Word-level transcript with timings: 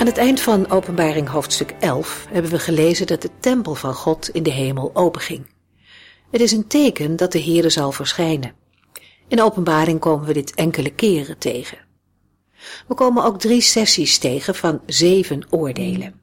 Aan 0.00 0.06
het 0.06 0.18
eind 0.18 0.40
van 0.40 0.70
Openbaring 0.70 1.28
hoofdstuk 1.28 1.74
11 1.80 2.26
hebben 2.30 2.50
we 2.50 2.58
gelezen 2.58 3.06
dat 3.06 3.22
de 3.22 3.30
tempel 3.40 3.74
van 3.74 3.94
God 3.94 4.28
in 4.28 4.42
de 4.42 4.50
hemel 4.50 4.90
openging. 4.94 5.46
Het 6.30 6.40
is 6.40 6.52
een 6.52 6.66
teken 6.66 7.16
dat 7.16 7.32
de 7.32 7.42
Heere 7.42 7.70
zal 7.70 7.92
verschijnen. 7.92 8.54
In 9.28 9.42
Openbaring 9.42 10.00
komen 10.00 10.26
we 10.26 10.32
dit 10.32 10.54
enkele 10.54 10.90
keren 10.90 11.38
tegen. 11.38 11.78
We 12.88 12.94
komen 12.94 13.24
ook 13.24 13.38
drie 13.38 13.60
sessies 13.60 14.18
tegen 14.18 14.54
van 14.54 14.80
zeven 14.86 15.46
oordelen. 15.50 16.20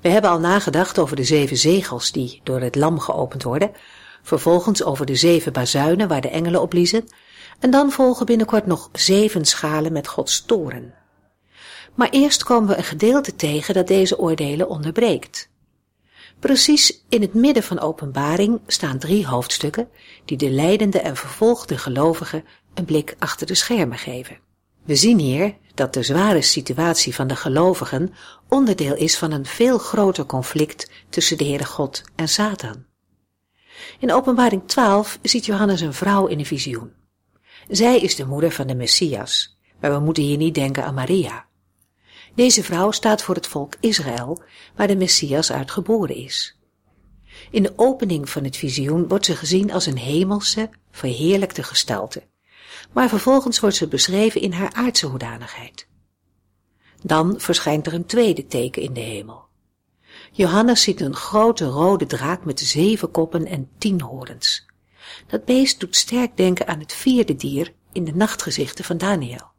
We 0.00 0.08
hebben 0.08 0.30
al 0.30 0.40
nagedacht 0.40 0.98
over 0.98 1.16
de 1.16 1.24
zeven 1.24 1.56
zegels 1.56 2.12
die 2.12 2.40
door 2.44 2.60
het 2.60 2.76
lam 2.76 2.98
geopend 2.98 3.42
worden, 3.42 3.70
vervolgens 4.22 4.84
over 4.84 5.06
de 5.06 5.16
zeven 5.16 5.52
bazuinen 5.52 6.08
waar 6.08 6.20
de 6.20 6.30
engelen 6.30 6.60
op 6.60 6.72
liezen, 6.72 7.04
en 7.58 7.70
dan 7.70 7.92
volgen 7.92 8.26
binnenkort 8.26 8.66
nog 8.66 8.88
zeven 8.92 9.44
schalen 9.44 9.92
met 9.92 10.08
Gods 10.08 10.44
toren. 10.44 10.99
Maar 12.00 12.10
eerst 12.10 12.42
komen 12.42 12.68
we 12.68 12.76
een 12.76 12.84
gedeelte 12.84 13.36
tegen 13.36 13.74
dat 13.74 13.86
deze 13.86 14.18
oordelen 14.18 14.68
onderbreekt. 14.68 15.50
Precies 16.38 17.04
in 17.08 17.20
het 17.20 17.34
midden 17.34 17.62
van 17.62 17.80
openbaring 17.80 18.60
staan 18.66 18.98
drie 18.98 19.26
hoofdstukken 19.26 19.88
die 20.24 20.36
de 20.36 20.50
leidende 20.50 21.00
en 21.00 21.16
vervolgde 21.16 21.78
gelovigen 21.78 22.44
een 22.74 22.84
blik 22.84 23.16
achter 23.18 23.46
de 23.46 23.54
schermen 23.54 23.98
geven. 23.98 24.38
We 24.84 24.96
zien 24.96 25.18
hier 25.18 25.56
dat 25.74 25.94
de 25.94 26.02
zware 26.02 26.42
situatie 26.42 27.14
van 27.14 27.26
de 27.26 27.36
gelovigen 27.36 28.14
onderdeel 28.48 28.94
is 28.94 29.18
van 29.18 29.32
een 29.32 29.46
veel 29.46 29.78
groter 29.78 30.26
conflict 30.26 30.90
tussen 31.08 31.38
de 31.38 31.44
Heere 31.44 31.64
God 31.64 32.02
en 32.16 32.28
Satan. 32.28 32.84
In 33.98 34.12
openbaring 34.12 34.62
12 34.66 35.18
ziet 35.22 35.46
Johannes 35.46 35.80
een 35.80 35.94
vrouw 35.94 36.26
in 36.26 36.38
een 36.38 36.46
visioen. 36.46 36.92
Zij 37.68 38.00
is 38.00 38.16
de 38.16 38.26
moeder 38.26 38.50
van 38.50 38.66
de 38.66 38.74
Messias, 38.74 39.58
maar 39.80 39.92
we 39.92 39.98
moeten 39.98 40.22
hier 40.22 40.36
niet 40.36 40.54
denken 40.54 40.84
aan 40.84 40.94
Maria. 40.94 41.48
Deze 42.34 42.62
vrouw 42.62 42.90
staat 42.90 43.22
voor 43.22 43.34
het 43.34 43.46
volk 43.46 43.74
Israël, 43.80 44.42
waar 44.76 44.86
de 44.86 44.96
Messias 44.96 45.52
uit 45.52 45.70
geboren 45.70 46.16
is. 46.16 46.58
In 47.50 47.62
de 47.62 47.72
opening 47.76 48.30
van 48.30 48.44
het 48.44 48.56
visioen 48.56 49.08
wordt 49.08 49.24
ze 49.24 49.36
gezien 49.36 49.72
als 49.72 49.86
een 49.86 49.98
hemelse, 49.98 50.70
verheerlijkte 50.90 51.62
gestalte, 51.62 52.22
maar 52.92 53.08
vervolgens 53.08 53.60
wordt 53.60 53.76
ze 53.76 53.88
beschreven 53.88 54.40
in 54.40 54.52
haar 54.52 54.72
aardse 54.72 55.06
hoedanigheid. 55.06 55.88
Dan 57.02 57.40
verschijnt 57.40 57.86
er 57.86 57.94
een 57.94 58.06
tweede 58.06 58.46
teken 58.46 58.82
in 58.82 58.92
de 58.92 59.00
hemel. 59.00 59.48
Johannes 60.32 60.82
ziet 60.82 61.00
een 61.00 61.14
grote 61.14 61.64
rode 61.64 62.06
draak 62.06 62.44
met 62.44 62.60
zeven 62.60 63.10
koppen 63.10 63.46
en 63.46 63.68
tien 63.78 64.00
horens. 64.00 64.66
Dat 65.26 65.44
beest 65.44 65.80
doet 65.80 65.96
sterk 65.96 66.36
denken 66.36 66.66
aan 66.66 66.78
het 66.78 66.92
vierde 66.92 67.36
dier 67.36 67.72
in 67.92 68.04
de 68.04 68.14
nachtgezichten 68.14 68.84
van 68.84 68.98
Daniel. 68.98 69.50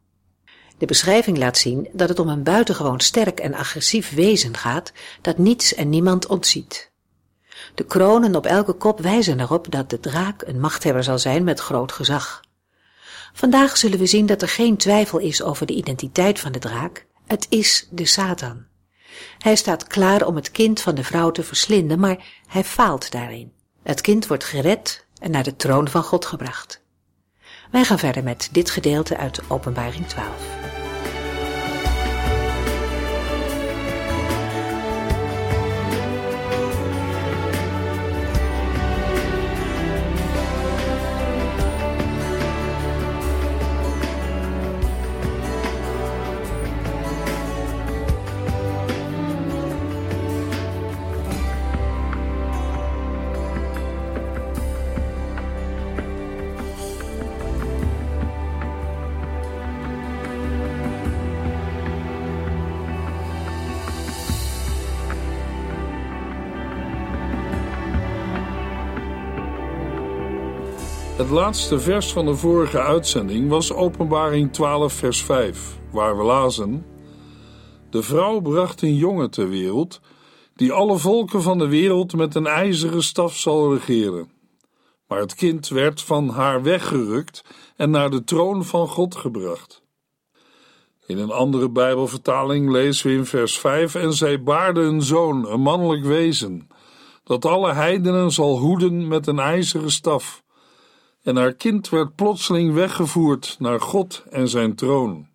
De 0.81 0.87
beschrijving 0.87 1.37
laat 1.37 1.57
zien 1.57 1.87
dat 1.91 2.09
het 2.09 2.19
om 2.19 2.29
een 2.29 2.43
buitengewoon 2.43 2.99
sterk 2.99 3.39
en 3.39 3.53
agressief 3.53 4.13
wezen 4.13 4.57
gaat 4.57 4.91
dat 5.21 5.37
niets 5.37 5.73
en 5.73 5.89
niemand 5.89 6.27
ontziet. 6.27 6.91
De 7.75 7.85
kronen 7.85 8.35
op 8.35 8.45
elke 8.45 8.73
kop 8.73 8.99
wijzen 8.99 9.39
erop 9.39 9.71
dat 9.71 9.89
de 9.89 9.99
draak 9.99 10.41
een 10.41 10.59
machthebber 10.59 11.03
zal 11.03 11.19
zijn 11.19 11.43
met 11.43 11.59
groot 11.59 11.91
gezag. 11.91 12.41
Vandaag 13.33 13.77
zullen 13.77 13.99
we 13.99 14.05
zien 14.05 14.25
dat 14.25 14.41
er 14.41 14.47
geen 14.47 14.77
twijfel 14.77 15.19
is 15.19 15.41
over 15.41 15.65
de 15.65 15.73
identiteit 15.73 16.39
van 16.39 16.51
de 16.51 16.59
draak. 16.59 17.05
Het 17.27 17.45
is 17.49 17.87
de 17.91 18.05
Satan. 18.05 18.65
Hij 19.37 19.55
staat 19.55 19.87
klaar 19.87 20.25
om 20.25 20.35
het 20.35 20.51
kind 20.51 20.81
van 20.81 20.95
de 20.95 21.03
vrouw 21.03 21.31
te 21.31 21.43
verslinden, 21.43 21.99
maar 21.99 22.25
hij 22.47 22.63
faalt 22.63 23.11
daarin. 23.11 23.53
Het 23.83 24.01
kind 24.01 24.27
wordt 24.27 24.43
gered 24.43 25.05
en 25.19 25.31
naar 25.31 25.43
de 25.43 25.55
troon 25.55 25.87
van 25.87 26.03
God 26.03 26.25
gebracht. 26.25 26.80
Wij 27.71 27.83
gaan 27.83 27.99
verder 27.99 28.23
met 28.23 28.49
dit 28.51 28.69
gedeelte 28.69 29.17
uit 29.17 29.41
Openbaring 29.47 30.07
12. 30.07 30.80
Het 71.21 71.29
laatste 71.29 71.79
vers 71.79 72.13
van 72.13 72.25
de 72.25 72.35
vorige 72.35 72.79
uitzending 72.79 73.49
was 73.49 73.73
Openbaring 73.73 74.53
12, 74.53 74.93
vers 74.93 75.23
5, 75.23 75.79
waar 75.91 76.17
we 76.17 76.23
lazen: 76.23 76.85
De 77.89 78.03
vrouw 78.03 78.39
bracht 78.39 78.81
een 78.81 78.95
jongen 78.95 79.31
ter 79.31 79.49
wereld, 79.49 80.01
die 80.55 80.71
alle 80.71 80.97
volken 80.97 81.41
van 81.41 81.57
de 81.57 81.67
wereld 81.67 82.15
met 82.15 82.35
een 82.35 82.47
ijzeren 82.47 83.03
staf 83.03 83.37
zal 83.37 83.73
regeren. 83.73 84.31
Maar 85.07 85.19
het 85.19 85.35
kind 85.35 85.67
werd 85.67 86.01
van 86.01 86.29
haar 86.29 86.63
weggerukt 86.63 87.43
en 87.75 87.89
naar 87.89 88.09
de 88.09 88.23
troon 88.23 88.65
van 88.65 88.87
God 88.87 89.15
gebracht. 89.15 89.83
In 91.05 91.17
een 91.17 91.31
andere 91.31 91.69
Bijbelvertaling 91.69 92.69
lezen 92.69 93.07
we 93.07 93.13
in 93.13 93.25
vers 93.25 93.59
5: 93.59 93.95
En 93.95 94.13
zij 94.13 94.43
baarde 94.43 94.81
een 94.81 95.01
zoon, 95.01 95.47
een 95.47 95.61
mannelijk 95.61 96.03
wezen, 96.03 96.67
dat 97.23 97.45
alle 97.45 97.73
heidenen 97.73 98.31
zal 98.31 98.57
hoeden 98.57 99.07
met 99.07 99.27
een 99.27 99.39
ijzeren 99.39 99.91
staf 99.91 100.40
en 101.23 101.35
haar 101.35 101.53
kind 101.53 101.89
werd 101.89 102.15
plotseling 102.15 102.73
weggevoerd 102.73 103.55
naar 103.59 103.81
God 103.81 104.23
en 104.29 104.47
zijn 104.47 104.75
troon. 104.75 105.27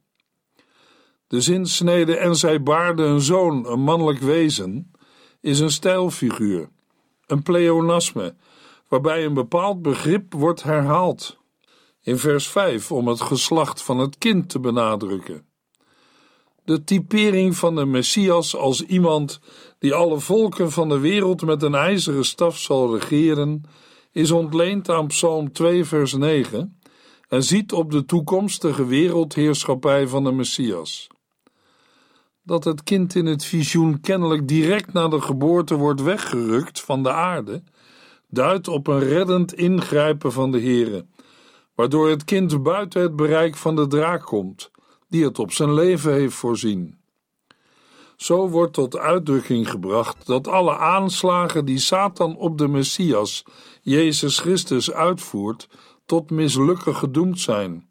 De 1.27 1.41
zinsnede 1.41 2.17
en 2.17 2.37
zij 2.37 2.63
baarde 2.63 3.03
een 3.03 3.21
zoon, 3.21 3.67
een 3.67 3.81
mannelijk 3.81 4.19
wezen, 4.19 4.91
is 5.41 5.61
een 5.61 5.71
stijlfiguur, 5.71 6.69
een 7.27 7.43
pleonasme, 7.43 8.35
waarbij 8.89 9.25
een 9.25 9.35
bepaald 9.35 9.83
begrip 9.83 10.33
wordt 10.33 10.63
herhaald. 10.63 11.39
In 12.03 12.19
vers 12.19 12.49
5 12.49 12.93
om 12.93 13.09
het 13.09 13.21
geslacht 13.21 13.83
van 13.83 13.99
het 13.99 14.19
kind 14.19 14.49
te 14.49 14.61
benadrukken. 14.61 15.47
De 16.65 16.85
typering 16.85 17.57
van 17.57 17.75
de 17.75 17.85
Messias 17.85 18.57
als 18.57 18.83
iemand 18.83 19.41
die 19.79 19.95
alle 19.95 20.21
volken 20.21 20.73
van 20.73 20.89
de 20.89 20.99
wereld 20.99 21.43
met 21.43 21.63
een 21.63 21.75
ijzeren 21.75 22.25
staf 22.25 22.59
zal 22.59 22.99
regeren, 22.99 23.65
is 24.17 24.31
ontleend 24.31 24.89
aan 24.89 25.07
Psalm 25.07 25.53
2, 25.53 25.85
vers 25.85 26.13
9 26.13 26.79
en 27.29 27.43
ziet 27.43 27.73
op 27.73 27.91
de 27.91 28.05
toekomstige 28.05 28.87
wereldheerschappij 28.87 30.09
van 30.09 30.25
de 30.25 30.33
Messias. 30.33 31.09
Dat 32.43 32.65
het 32.65 32.83
kind 32.83 33.15
in 33.15 33.27
het 33.27 33.45
visioen 33.45 34.01
kennelijk 34.01 34.49
direct 34.49 34.93
na 34.93 35.09
de 35.09 35.21
geboorte 35.21 35.75
wordt 35.75 36.03
weggerukt 36.03 36.81
van 36.81 37.03
de 37.03 37.13
aarde, 37.13 37.63
duidt 38.29 38.69
op 38.69 38.87
een 38.87 39.01
reddend 39.01 39.55
ingrijpen 39.55 40.33
van 40.33 40.51
de 40.51 40.61
Heere, 40.61 41.07
waardoor 41.75 42.09
het 42.09 42.25
kind 42.25 42.63
buiten 42.63 43.03
het 43.03 43.17
bereik 43.17 43.57
van 43.57 43.77
de 43.77 43.87
draak 43.87 44.23
komt, 44.23 44.71
die 45.09 45.25
het 45.25 45.39
op 45.39 45.53
zijn 45.53 45.75
leven 45.75 46.13
heeft 46.13 46.35
voorzien. 46.35 46.99
Zo 48.17 48.49
wordt 48.49 48.73
tot 48.73 48.97
uitdrukking 48.97 49.71
gebracht 49.71 50.27
dat 50.27 50.49
alle 50.49 50.77
aanslagen 50.77 51.65
die 51.65 51.79
Satan 51.79 52.37
op 52.37 52.59
de 52.59 52.69
Messias, 52.69 53.45
Jezus 53.83 54.39
Christus, 54.39 54.93
uitvoert, 54.93 55.69
tot 56.07 56.31
mislukken 56.31 56.95
gedoemd 56.97 57.41
zijn, 57.41 57.91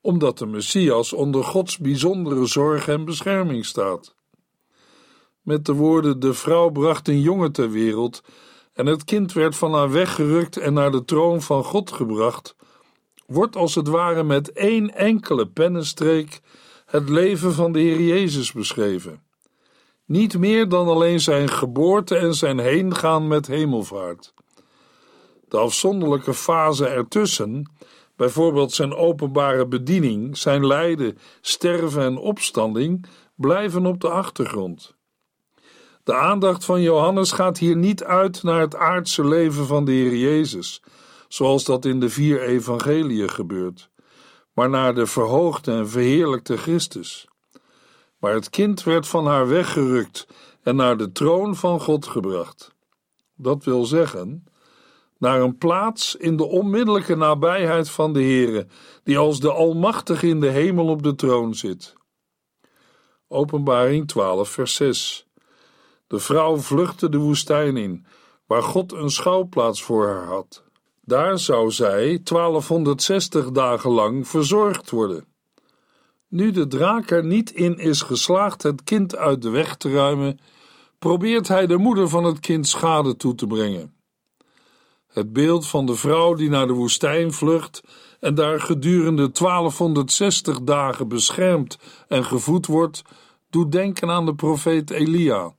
omdat 0.00 0.38
de 0.38 0.46
Messias 0.46 1.12
onder 1.12 1.44
Gods 1.44 1.78
bijzondere 1.78 2.46
zorg 2.46 2.88
en 2.88 3.04
bescherming 3.04 3.66
staat. 3.66 4.14
Met 5.42 5.66
de 5.66 5.72
woorden: 5.72 6.20
De 6.20 6.34
vrouw 6.34 6.70
bracht 6.70 7.08
een 7.08 7.20
jongen 7.20 7.52
ter 7.52 7.70
wereld 7.70 8.22
en 8.72 8.86
het 8.86 9.04
kind 9.04 9.32
werd 9.32 9.56
van 9.56 9.74
haar 9.74 9.90
weggerukt 9.90 10.56
en 10.56 10.72
naar 10.72 10.90
de 10.90 11.04
troon 11.04 11.42
van 11.42 11.64
God 11.64 11.92
gebracht, 11.92 12.56
wordt 13.26 13.56
als 13.56 13.74
het 13.74 13.88
ware 13.88 14.22
met 14.22 14.52
één 14.52 14.94
enkele 14.94 15.46
pennenstreek 15.46 16.40
het 16.86 17.08
leven 17.08 17.52
van 17.52 17.72
de 17.72 17.78
Heer 17.78 18.00
Jezus 18.00 18.52
beschreven. 18.52 19.22
Niet 20.10 20.38
meer 20.38 20.68
dan 20.68 20.88
alleen 20.88 21.20
zijn 21.20 21.48
geboorte 21.48 22.16
en 22.16 22.34
zijn 22.34 22.58
heengaan 22.58 23.28
met 23.28 23.46
hemelvaart. 23.46 24.34
De 25.48 25.56
afzonderlijke 25.56 26.34
fase 26.34 26.86
ertussen, 26.86 27.72
bijvoorbeeld 28.16 28.72
zijn 28.72 28.94
openbare 28.94 29.66
bediening, 29.66 30.36
zijn 30.36 30.66
lijden, 30.66 31.18
sterven 31.40 32.02
en 32.02 32.16
opstanding, 32.16 33.06
blijven 33.34 33.86
op 33.86 34.00
de 34.00 34.08
achtergrond. 34.08 34.94
De 36.04 36.14
aandacht 36.14 36.64
van 36.64 36.82
Johannes 36.82 37.32
gaat 37.32 37.58
hier 37.58 37.76
niet 37.76 38.04
uit 38.04 38.42
naar 38.42 38.60
het 38.60 38.76
aardse 38.76 39.24
leven 39.24 39.66
van 39.66 39.84
de 39.84 39.92
Heer 39.92 40.16
Jezus, 40.16 40.82
zoals 41.28 41.64
dat 41.64 41.84
in 41.84 42.00
de 42.00 42.08
vier 42.08 42.42
evangeliën 42.42 43.30
gebeurt, 43.30 43.90
maar 44.52 44.70
naar 44.70 44.94
de 44.94 45.06
verhoogde 45.06 45.72
en 45.72 45.88
verheerlijkte 45.88 46.56
Christus. 46.56 47.29
Maar 48.20 48.34
het 48.34 48.50
kind 48.50 48.82
werd 48.82 49.08
van 49.08 49.26
haar 49.26 49.48
weggerukt 49.48 50.26
en 50.62 50.76
naar 50.76 50.96
de 50.96 51.12
troon 51.12 51.56
van 51.56 51.80
God 51.80 52.06
gebracht. 52.06 52.74
Dat 53.34 53.64
wil 53.64 53.84
zeggen, 53.84 54.44
naar 55.18 55.40
een 55.40 55.58
plaats 55.58 56.16
in 56.16 56.36
de 56.36 56.44
onmiddellijke 56.44 57.16
nabijheid 57.16 57.90
van 57.90 58.12
de 58.12 58.20
Heere, 58.22 58.66
die 59.02 59.18
als 59.18 59.40
de 59.40 59.52
Almachtige 59.52 60.26
in 60.26 60.40
de 60.40 60.48
hemel 60.48 60.86
op 60.86 61.02
de 61.02 61.14
troon 61.14 61.54
zit. 61.54 61.94
Openbaring 63.28 64.08
12, 64.08 64.48
vers 64.48 64.74
6. 64.74 65.26
De 66.06 66.18
vrouw 66.18 66.56
vluchtte 66.56 67.08
de 67.08 67.18
woestijn 67.18 67.76
in, 67.76 68.06
waar 68.46 68.62
God 68.62 68.92
een 68.92 69.10
schouwplaats 69.10 69.82
voor 69.82 70.06
haar 70.06 70.26
had. 70.26 70.64
Daar 71.00 71.38
zou 71.38 71.70
zij 71.70 72.20
1260 72.22 73.50
dagen 73.50 73.90
lang 73.90 74.28
verzorgd 74.28 74.90
worden. 74.90 75.29
Nu 76.30 76.50
de 76.50 76.66
draak 76.66 77.10
er 77.10 77.24
niet 77.24 77.50
in 77.50 77.78
is 77.78 78.02
geslaagd 78.02 78.62
het 78.62 78.84
kind 78.84 79.16
uit 79.16 79.42
de 79.42 79.50
weg 79.50 79.76
te 79.76 79.90
ruimen, 79.90 80.40
probeert 80.98 81.48
hij 81.48 81.66
de 81.66 81.76
moeder 81.76 82.08
van 82.08 82.24
het 82.24 82.40
kind 82.40 82.68
schade 82.68 83.16
toe 83.16 83.34
te 83.34 83.46
brengen. 83.46 83.94
Het 85.06 85.32
beeld 85.32 85.66
van 85.66 85.86
de 85.86 85.94
vrouw 85.94 86.34
die 86.34 86.48
naar 86.48 86.66
de 86.66 86.72
woestijn 86.72 87.32
vlucht 87.32 87.82
en 88.20 88.34
daar 88.34 88.60
gedurende 88.60 89.30
1260 89.32 90.60
dagen 90.60 91.08
beschermd 91.08 91.78
en 92.08 92.24
gevoed 92.24 92.66
wordt, 92.66 93.02
doet 93.48 93.72
denken 93.72 94.10
aan 94.10 94.26
de 94.26 94.34
profeet 94.34 94.90
Elia, 94.90 95.54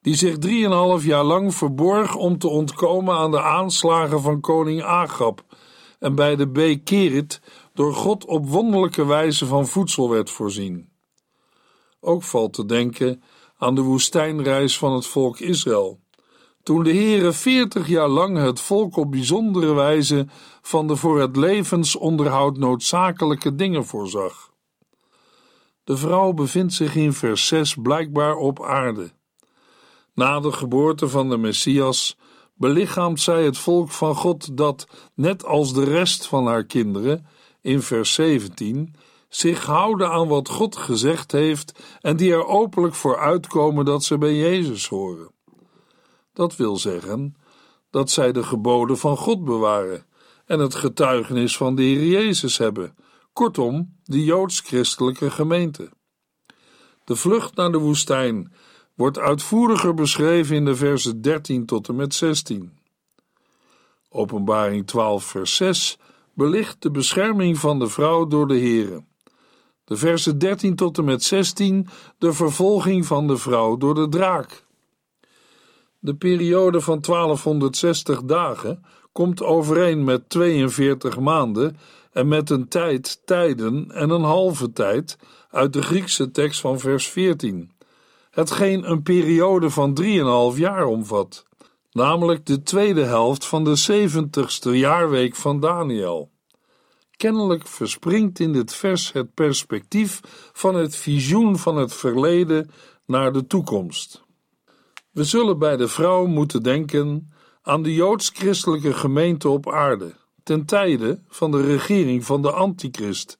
die 0.00 0.14
zich 0.14 0.38
drieënhalf 0.38 1.04
jaar 1.04 1.24
lang 1.24 1.54
verborg 1.54 2.14
om 2.14 2.38
te 2.38 2.48
ontkomen 2.48 3.16
aan 3.16 3.30
de 3.30 3.42
aanslagen 3.42 4.20
van 4.20 4.40
koning 4.40 4.82
Agab 4.82 5.44
en 5.98 6.14
bij 6.14 6.36
de 6.36 6.48
beek 6.48 6.84
Kerit 6.84 7.40
door 7.74 7.94
God 7.94 8.24
op 8.24 8.48
wonderlijke 8.48 9.04
wijze 9.04 9.46
van 9.46 9.66
voedsel 9.66 10.10
werd 10.10 10.30
voorzien. 10.30 10.88
Ook 12.00 12.22
valt 12.22 12.52
te 12.52 12.66
denken 12.66 13.22
aan 13.56 13.74
de 13.74 13.80
woestijnreis 13.80 14.78
van 14.78 14.92
het 14.92 15.06
volk 15.06 15.38
Israël 15.38 16.00
toen 16.68 16.82
de 16.82 16.92
Heere 16.92 17.32
veertig 17.32 17.88
jaar 17.88 18.08
lang 18.08 18.36
het 18.36 18.60
volk 18.60 18.96
op 18.96 19.10
bijzondere 19.10 19.72
wijze 19.72 20.26
van 20.62 20.86
de 20.86 20.96
voor 20.96 21.20
het 21.20 21.36
levensonderhoud 21.36 22.56
noodzakelijke 22.56 23.54
dingen 23.54 23.84
voorzag. 23.84 24.52
De 25.84 25.96
vrouw 25.96 26.32
bevindt 26.32 26.72
zich 26.72 26.94
in 26.94 27.12
vers 27.12 27.46
6 27.46 27.74
blijkbaar 27.82 28.36
op 28.36 28.62
aarde. 28.62 29.10
Na 30.14 30.40
de 30.40 30.52
geboorte 30.52 31.08
van 31.08 31.28
de 31.28 31.36
Messias 31.36 32.18
belichaamt 32.58 33.20
zij 33.20 33.44
het 33.44 33.58
volk 33.58 33.90
van 33.90 34.14
God 34.14 34.56
dat, 34.56 34.86
net 35.14 35.44
als 35.44 35.74
de 35.74 35.84
rest 35.84 36.26
van 36.26 36.46
haar 36.46 36.64
kinderen, 36.64 37.26
in 37.60 37.82
vers 37.82 38.12
17, 38.12 38.94
zich 39.28 39.64
houden 39.64 40.10
aan 40.10 40.28
wat 40.28 40.48
God 40.48 40.76
gezegd 40.76 41.32
heeft 41.32 41.98
en 42.00 42.16
die 42.16 42.32
er 42.32 42.46
openlijk 42.46 42.94
voor 42.94 43.18
uitkomen 43.18 43.84
dat 43.84 44.04
ze 44.04 44.18
bij 44.18 44.36
Jezus 44.36 44.88
horen. 44.88 45.30
Dat 46.32 46.56
wil 46.56 46.76
zeggen 46.76 47.36
dat 47.90 48.10
zij 48.10 48.32
de 48.32 48.42
geboden 48.42 48.98
van 48.98 49.16
God 49.16 49.44
bewaren 49.44 50.06
en 50.46 50.58
het 50.58 50.74
getuigenis 50.74 51.56
van 51.56 51.74
de 51.74 51.82
Heer 51.82 52.06
Jezus 52.06 52.58
hebben, 52.58 52.96
kortom, 53.32 53.96
de 54.04 54.24
joods-christelijke 54.24 55.30
gemeente. 55.30 55.90
De 57.04 57.16
vlucht 57.16 57.54
naar 57.54 57.72
de 57.72 57.78
woestijn 57.78 58.52
wordt 58.98 59.18
uitvoeriger 59.18 59.94
beschreven 59.94 60.56
in 60.56 60.64
de 60.64 60.76
versen 60.76 61.22
13 61.22 61.66
tot 61.66 61.88
en 61.88 61.96
met 61.96 62.14
16. 62.14 62.78
Openbaring 64.08 64.86
12, 64.86 65.24
vers 65.24 65.56
6 65.56 65.98
belicht 66.34 66.82
de 66.82 66.90
bescherming 66.90 67.58
van 67.58 67.78
de 67.78 67.88
vrouw 67.88 68.26
door 68.26 68.48
de 68.48 68.58
Heere. 68.58 69.04
De 69.84 69.96
versen 69.96 70.38
13 70.38 70.76
tot 70.76 70.98
en 70.98 71.04
met 71.04 71.22
16 71.22 71.88
de 72.18 72.32
vervolging 72.32 73.06
van 73.06 73.26
de 73.26 73.36
vrouw 73.36 73.76
door 73.76 73.94
de 73.94 74.08
draak. 74.08 74.64
De 75.98 76.14
periode 76.14 76.80
van 76.80 77.00
1260 77.00 78.22
dagen 78.22 78.84
komt 79.12 79.42
overeen 79.42 80.04
met 80.04 80.28
42 80.28 81.18
maanden 81.18 81.76
en 82.12 82.28
met 82.28 82.50
een 82.50 82.68
tijd, 82.68 83.22
tijden 83.24 83.90
en 83.90 84.10
een 84.10 84.22
halve 84.22 84.72
tijd 84.72 85.18
uit 85.50 85.72
de 85.72 85.82
Griekse 85.82 86.30
tekst 86.30 86.60
van 86.60 86.78
vers 86.78 87.08
14, 87.08 87.70
hetgeen 88.38 88.90
een 88.90 89.02
periode 89.02 89.70
van 89.70 89.98
3,5 90.54 90.58
jaar 90.58 90.86
omvat, 90.86 91.46
namelijk 91.92 92.46
de 92.46 92.62
tweede 92.62 93.04
helft 93.04 93.44
van 93.44 93.64
de 93.64 94.06
70ste 94.08 94.70
jaarweek 94.70 95.34
van 95.36 95.60
Daniel. 95.60 96.30
Kennelijk 97.16 97.66
verspringt 97.66 98.38
in 98.38 98.52
dit 98.52 98.74
vers 98.74 99.12
het 99.12 99.34
perspectief 99.34 100.20
van 100.52 100.74
het 100.74 100.96
visioen 100.96 101.58
van 101.58 101.76
het 101.76 101.94
verleden 101.94 102.70
naar 103.06 103.32
de 103.32 103.46
toekomst. 103.46 104.22
We 105.10 105.24
zullen 105.24 105.58
bij 105.58 105.76
de 105.76 105.88
vrouw 105.88 106.26
moeten 106.26 106.62
denken 106.62 107.32
aan 107.62 107.82
de 107.82 107.94
joods-christelijke 107.94 108.92
gemeente 108.92 109.48
op 109.48 109.72
aarde, 109.72 110.14
ten 110.42 110.64
tijde 110.64 111.22
van 111.28 111.50
de 111.50 111.62
regering 111.62 112.24
van 112.24 112.42
de 112.42 112.52
Antichrist, 112.52 113.38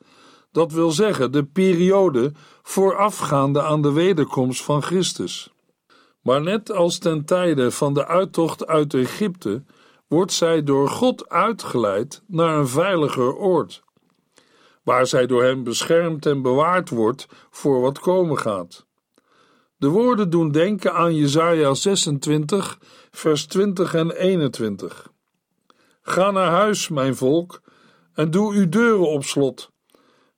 dat 0.50 0.72
wil 0.72 0.90
zeggen 0.90 1.32
de 1.32 1.44
periode 1.44 2.32
voorafgaande 2.62 3.62
aan 3.62 3.82
de 3.82 3.92
wederkomst 3.92 4.62
van 4.62 4.82
Christus. 4.82 5.52
Maar 6.22 6.42
net 6.42 6.72
als 6.72 6.98
ten 6.98 7.24
tijde 7.24 7.70
van 7.70 7.94
de 7.94 8.06
uittocht 8.06 8.66
uit 8.66 8.94
Egypte, 8.94 9.62
wordt 10.06 10.32
zij 10.32 10.62
door 10.62 10.88
God 10.88 11.28
uitgeleid 11.28 12.22
naar 12.26 12.58
een 12.58 12.68
veiliger 12.68 13.36
oord, 13.36 13.82
waar 14.82 15.06
zij 15.06 15.26
door 15.26 15.42
hem 15.42 15.64
beschermd 15.64 16.26
en 16.26 16.42
bewaard 16.42 16.88
wordt 16.88 17.26
voor 17.50 17.80
wat 17.80 17.98
komen 17.98 18.38
gaat. 18.38 18.86
De 19.76 19.88
woorden 19.88 20.30
doen 20.30 20.50
denken 20.50 20.94
aan 20.94 21.14
Jesaja 21.14 21.74
26, 21.74 22.78
vers 23.10 23.46
20 23.46 23.94
en 23.94 24.10
21. 24.10 25.12
Ga 26.02 26.30
naar 26.30 26.50
huis, 26.50 26.88
mijn 26.88 27.16
volk, 27.16 27.60
en 28.14 28.30
doe 28.30 28.54
uw 28.54 28.68
deuren 28.68 29.08
op 29.08 29.24
slot. 29.24 29.70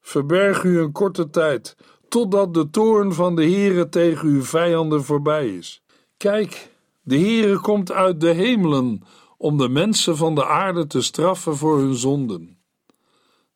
Verberg 0.01 0.65
u 0.65 0.81
een 0.81 0.93
korte 0.93 1.31
tijd, 1.31 1.77
totdat 2.09 2.55
de 2.55 2.71
toorn 2.71 3.13
van 3.13 3.37
de 3.37 3.43
Heere 3.43 3.89
tegen 3.89 4.29
uw 4.29 4.43
vijanden 4.43 5.05
voorbij 5.05 5.49
is. 5.49 5.83
Kijk, 6.17 6.71
de 7.03 7.19
Heere 7.19 7.61
komt 7.61 7.93
uit 7.93 8.21
de 8.21 8.33
hemelen 8.33 9.03
om 9.37 9.57
de 9.57 9.69
mensen 9.69 10.17
van 10.17 10.35
de 10.35 10.47
aarde 10.47 10.87
te 10.87 11.03
straffen 11.03 11.57
voor 11.57 11.79
hun 11.79 11.95
zonden. 11.95 12.59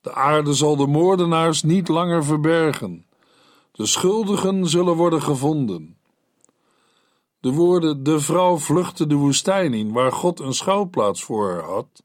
De 0.00 0.14
aarde 0.14 0.52
zal 0.52 0.76
de 0.76 0.86
moordenaars 0.86 1.62
niet 1.62 1.88
langer 1.88 2.24
verbergen. 2.24 3.06
De 3.72 3.86
schuldigen 3.86 4.66
zullen 4.68 4.94
worden 4.94 5.22
gevonden. 5.22 5.96
De 7.40 7.52
woorden: 7.52 8.02
De 8.02 8.20
vrouw 8.20 8.56
vluchtte 8.56 9.06
de 9.06 9.14
woestijn 9.14 9.74
in, 9.74 9.92
waar 9.92 10.12
God 10.12 10.40
een 10.40 10.54
schouwplaats 10.54 11.24
voor 11.24 11.50
haar 11.50 11.62
had. 11.62 12.02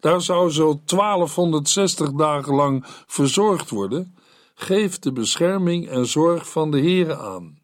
Daar 0.00 0.20
zou 0.20 0.50
zo 0.50 0.80
1260 0.84 2.12
dagen 2.12 2.54
lang 2.54 2.84
verzorgd 3.06 3.70
worden, 3.70 4.16
geeft 4.54 5.02
de 5.02 5.12
bescherming 5.12 5.88
en 5.88 6.06
zorg 6.06 6.48
van 6.48 6.70
de 6.70 6.80
Heere 6.80 7.16
aan. 7.16 7.58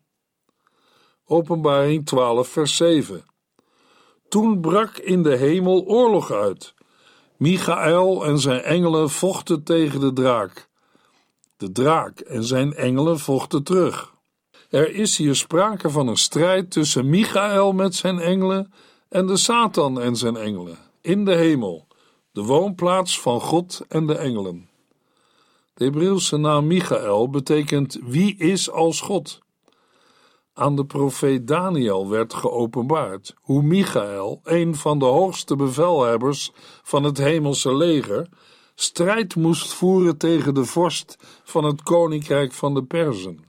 Openbaring 1.26 2.06
12, 2.06 2.48
vers 2.48 2.76
7. 2.76 3.24
Toen 4.28 4.60
brak 4.60 4.96
in 4.96 5.22
de 5.22 5.36
hemel 5.36 5.84
oorlog 5.84 6.30
uit. 6.30 6.74
Michael 7.36 8.24
en 8.24 8.38
zijn 8.38 8.62
engelen 8.62 9.10
vochten 9.10 9.62
tegen 9.62 10.00
de 10.00 10.12
draak. 10.12 10.68
De 11.56 11.72
draak 11.72 12.20
en 12.20 12.44
zijn 12.44 12.74
engelen 12.74 13.18
vochten 13.18 13.62
terug. 13.62 14.12
Er 14.70 14.94
is 14.94 15.16
hier 15.16 15.34
sprake 15.34 15.90
van 15.90 16.08
een 16.08 16.16
strijd 16.16 16.70
tussen 16.70 17.10
Michael 17.10 17.72
met 17.72 17.94
zijn 17.94 18.18
engelen 18.18 18.72
en 19.08 19.26
de 19.26 19.36
Satan 19.36 20.00
en 20.00 20.16
zijn 20.16 20.36
engelen 20.36 20.78
in 21.00 21.24
de 21.24 21.34
hemel, 21.34 21.86
de 22.32 22.42
woonplaats 22.42 23.20
van 23.20 23.40
God 23.40 23.80
en 23.88 24.06
de 24.06 24.14
engelen. 24.14 24.68
De 25.74 25.84
Hebreeuwse 25.84 26.36
naam 26.36 26.66
Michael 26.66 27.30
betekent 27.30 27.98
wie 28.02 28.36
is 28.36 28.70
als 28.70 29.00
God. 29.00 29.38
Aan 30.54 30.76
de 30.76 30.84
profeet 30.84 31.46
Daniel 31.46 32.08
werd 32.08 32.34
geopenbaard 32.34 33.34
hoe 33.40 33.62
Michael, 33.62 34.40
een 34.44 34.74
van 34.74 34.98
de 34.98 35.04
hoogste 35.04 35.56
bevelhebbers 35.56 36.50
van 36.82 37.04
het 37.04 37.18
hemelse 37.18 37.74
leger, 37.74 38.28
strijd 38.74 39.36
moest 39.36 39.72
voeren 39.72 40.18
tegen 40.18 40.54
de 40.54 40.64
vorst 40.64 41.16
van 41.44 41.64
het 41.64 41.82
koninkrijk 41.82 42.52
van 42.52 42.74
de 42.74 42.84
Perzen. 42.84 43.44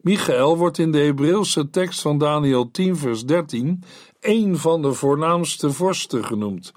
Michael 0.00 0.56
wordt 0.56 0.78
in 0.78 0.92
de 0.92 0.98
Hebreeuwse 0.98 1.70
tekst 1.70 2.00
van 2.00 2.18
Daniel 2.18 2.70
10, 2.70 2.96
vers 2.96 3.24
13 3.24 3.82
een 4.20 4.56
van 4.56 4.82
de 4.82 4.92
voornaamste 4.92 5.72
vorsten 5.72 6.24
genoemd. 6.24 6.72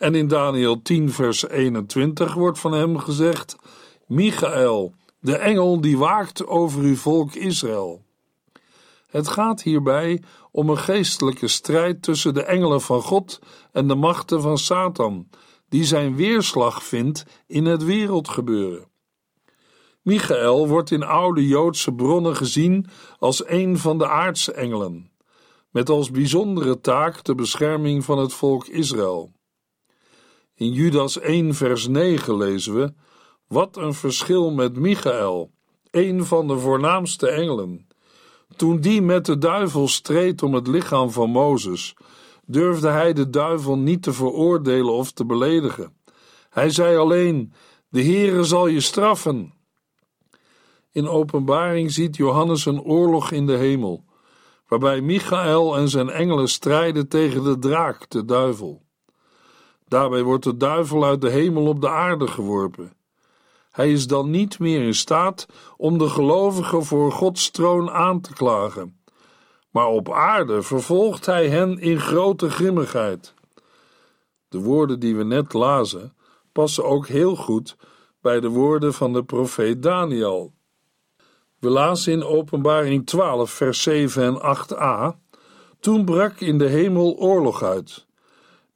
En 0.00 0.14
in 0.14 0.28
Daniel 0.28 0.82
10, 0.82 1.12
vers 1.12 1.48
21 1.48 2.34
wordt 2.34 2.58
van 2.58 2.72
hem 2.72 2.98
gezegd: 2.98 3.56
Michael, 4.06 4.94
de 5.18 5.36
engel 5.36 5.80
die 5.80 5.98
waakt 5.98 6.46
over 6.46 6.82
uw 6.82 6.96
volk 6.96 7.34
Israël. 7.34 8.02
Het 9.06 9.28
gaat 9.28 9.62
hierbij 9.62 10.22
om 10.50 10.70
een 10.70 10.78
geestelijke 10.78 11.48
strijd 11.48 12.02
tussen 12.02 12.34
de 12.34 12.42
engelen 12.42 12.80
van 12.80 13.02
God 13.02 13.40
en 13.72 13.88
de 13.88 13.94
machten 13.94 14.42
van 14.42 14.58
Satan, 14.58 15.28
die 15.68 15.84
zijn 15.84 16.16
weerslag 16.16 16.84
vindt 16.84 17.24
in 17.46 17.64
het 17.64 17.84
wereldgebeuren. 17.84 18.88
Michael 20.02 20.68
wordt 20.68 20.90
in 20.90 21.02
oude 21.02 21.46
Joodse 21.46 21.92
bronnen 21.92 22.36
gezien 22.36 22.86
als 23.18 23.48
een 23.48 23.78
van 23.78 23.98
de 23.98 24.08
aardse 24.08 24.52
engelen, 24.52 25.10
met 25.70 25.88
als 25.88 26.10
bijzondere 26.10 26.80
taak 26.80 27.24
de 27.24 27.34
bescherming 27.34 28.04
van 28.04 28.18
het 28.18 28.32
volk 28.32 28.66
Israël. 28.66 29.38
In 30.60 30.72
Judas 30.72 31.18
1 31.18 31.54
vers 31.54 31.88
9 31.88 32.36
lezen 32.36 32.74
we, 32.74 32.92
wat 33.46 33.76
een 33.76 33.94
verschil 33.94 34.50
met 34.50 34.76
Michael, 34.76 35.50
een 35.90 36.24
van 36.24 36.48
de 36.48 36.58
voornaamste 36.58 37.28
engelen. 37.28 37.86
Toen 38.56 38.80
die 38.80 39.02
met 39.02 39.26
de 39.26 39.38
duivel 39.38 39.88
streed 39.88 40.42
om 40.42 40.54
het 40.54 40.66
lichaam 40.66 41.10
van 41.10 41.30
Mozes, 41.30 41.94
durfde 42.46 42.88
hij 42.88 43.12
de 43.12 43.30
duivel 43.30 43.78
niet 43.78 44.02
te 44.02 44.12
veroordelen 44.12 44.92
of 44.92 45.12
te 45.12 45.24
beledigen. 45.24 45.96
Hij 46.50 46.70
zei 46.70 46.96
alleen: 46.96 47.52
De 47.88 48.02
Heere 48.02 48.44
zal 48.44 48.66
je 48.66 48.80
straffen. 48.80 49.52
In 50.92 51.08
openbaring 51.08 51.92
ziet 51.92 52.16
Johannes 52.16 52.66
een 52.66 52.82
oorlog 52.82 53.30
in 53.30 53.46
de 53.46 53.56
hemel, 53.56 54.04
waarbij 54.68 55.00
Michael 55.00 55.76
en 55.76 55.88
zijn 55.88 56.10
engelen 56.10 56.48
strijden 56.48 57.08
tegen 57.08 57.44
de 57.44 57.58
draak, 57.58 58.10
de 58.10 58.24
duivel. 58.24 58.88
Daarbij 59.90 60.22
wordt 60.22 60.44
de 60.44 60.56
duivel 60.56 61.04
uit 61.04 61.20
de 61.20 61.30
hemel 61.30 61.66
op 61.66 61.80
de 61.80 61.88
aarde 61.88 62.26
geworpen. 62.26 62.92
Hij 63.70 63.92
is 63.92 64.06
dan 64.06 64.30
niet 64.30 64.58
meer 64.58 64.82
in 64.82 64.94
staat 64.94 65.46
om 65.76 65.98
de 65.98 66.08
gelovigen 66.08 66.84
voor 66.84 67.12
Gods 67.12 67.50
troon 67.50 67.90
aan 67.90 68.20
te 68.20 68.32
klagen. 68.32 69.00
Maar 69.70 69.86
op 69.86 70.12
aarde 70.12 70.62
vervolgt 70.62 71.26
hij 71.26 71.48
hen 71.48 71.78
in 71.78 72.00
grote 72.00 72.50
grimmigheid. 72.50 73.34
De 74.48 74.58
woorden 74.58 75.00
die 75.00 75.16
we 75.16 75.24
net 75.24 75.52
lazen 75.52 76.14
passen 76.52 76.84
ook 76.84 77.06
heel 77.06 77.36
goed 77.36 77.76
bij 78.20 78.40
de 78.40 78.48
woorden 78.48 78.94
van 78.94 79.12
de 79.12 79.24
profeet 79.24 79.82
Daniel. 79.82 80.52
We 81.58 81.68
lazen 81.68 82.12
in 82.12 82.24
Openbaring 82.24 83.06
12, 83.06 83.50
vers 83.50 83.82
7 83.82 84.22
en 84.24 84.56
8a. 84.56 85.16
Toen 85.80 86.04
brak 86.04 86.40
in 86.40 86.58
de 86.58 86.68
hemel 86.68 87.16
oorlog 87.16 87.62
uit. 87.62 88.08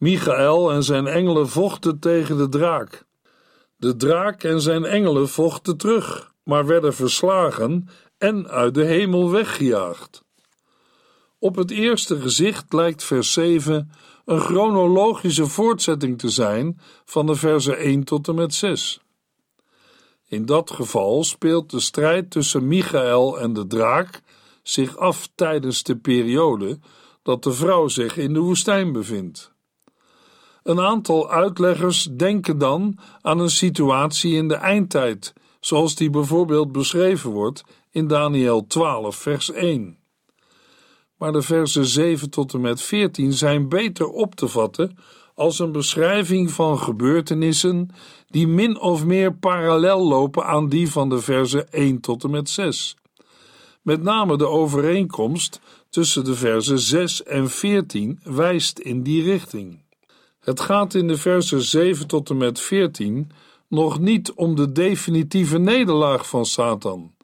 Michael 0.05 0.73
en 0.73 0.83
zijn 0.83 1.07
engelen 1.07 1.49
vochten 1.49 1.99
tegen 1.99 2.37
de 2.37 2.49
draak. 2.49 3.05
De 3.77 3.97
draak 3.97 4.43
en 4.43 4.61
zijn 4.61 4.85
engelen 4.85 5.29
vochten 5.29 5.77
terug, 5.77 6.33
maar 6.43 6.67
werden 6.67 6.95
verslagen 6.95 7.89
en 8.19 8.49
uit 8.49 8.75
de 8.75 8.85
hemel 8.85 9.31
weggejaagd. 9.31 10.25
Op 11.39 11.57
het 11.57 11.71
eerste 11.71 12.21
gezicht 12.21 12.73
lijkt 12.73 13.05
vers 13.05 13.33
7 13.33 13.91
een 14.25 14.41
chronologische 14.41 15.47
voortzetting 15.47 16.19
te 16.19 16.29
zijn 16.29 16.81
van 17.05 17.27
de 17.27 17.35
versen 17.35 17.79
1 17.79 18.05
tot 18.05 18.29
en 18.29 18.35
met 18.35 18.55
6. 18.55 19.01
In 20.29 20.47
dat 20.47 20.71
geval 20.71 21.25
speelt 21.25 21.71
de 21.71 21.81
strijd 21.81 22.31
tussen 22.31 22.69
Michael 22.69 23.41
en 23.41 23.53
de 23.53 23.67
draak 23.67 24.23
zich 24.63 24.97
af 24.97 25.29
tijdens 25.35 25.83
de 25.83 25.97
periode 25.97 26.79
dat 27.23 27.43
de 27.43 27.53
vrouw 27.53 27.89
zich 27.89 28.17
in 28.17 28.33
de 28.33 28.41
woestijn 28.41 28.93
bevindt. 28.93 29.54
Een 30.65 30.81
aantal 30.81 31.31
uitleggers 31.31 32.09
denken 32.17 32.59
dan 32.59 32.99
aan 33.21 33.39
een 33.39 33.51
situatie 33.51 34.35
in 34.35 34.49
de 34.49 34.55
eindtijd, 34.55 35.33
zoals 35.61 35.95
die 35.95 36.11
bijvoorbeeld 36.11 36.73
beschreven 36.73 37.31
wordt 37.31 37.65
in 37.91 38.07
Daniel 38.07 38.67
12, 38.67 39.17
vers 39.17 39.51
1. 39.51 39.99
Maar 41.17 41.33
de 41.33 41.43
versen 41.43 41.87
7 41.87 42.31
tot 42.31 42.55
en 42.55 42.61
met 42.61 42.83
14 42.83 43.33
zijn 43.33 43.69
beter 43.69 44.09
op 44.09 44.35
te 44.35 44.49
vatten 44.49 44.97
als 45.35 45.59
een 45.59 45.73
beschrijving 45.73 46.51
van 46.51 46.79
gebeurtenissen 46.79 47.91
die 48.27 48.49
min 48.49 48.81
of 48.81 49.05
meer 49.05 49.35
parallel 49.35 50.07
lopen 50.07 50.45
aan 50.45 50.69
die 50.69 50.91
van 50.91 51.09
de 51.09 51.19
versen 51.19 51.73
1 51.73 52.01
tot 52.01 52.25
en 52.25 52.31
met 52.31 52.49
6. 52.49 52.97
Met 53.83 54.03
name 54.03 54.37
de 54.37 54.47
overeenkomst 54.47 55.61
tussen 55.91 56.25
de 56.25 56.35
versen 56.35 56.79
6 56.79 57.23
en 57.23 57.51
14 57.51 58.21
wijst 58.23 58.79
in 58.79 59.03
die 59.03 59.23
richting. 59.23 59.84
Het 60.45 60.61
gaat 60.61 60.95
in 60.95 61.09
de 61.09 61.17
versen 61.17 61.63
7 61.63 62.07
tot 62.07 62.31
en 62.31 62.37
met 62.37 62.61
14 62.61 63.31
nog 63.69 63.99
niet 63.99 64.33
om 64.33 64.55
de 64.55 64.73
definitieve 64.73 65.59
nederlaag 65.59 66.29
van 66.29 66.47
Satan, 66.47 67.15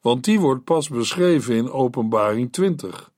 want 0.00 0.24
die 0.24 0.40
wordt 0.40 0.64
pas 0.64 0.88
beschreven 0.88 1.54
in 1.54 1.70
Openbaring 1.70 2.52
20, 2.52 3.12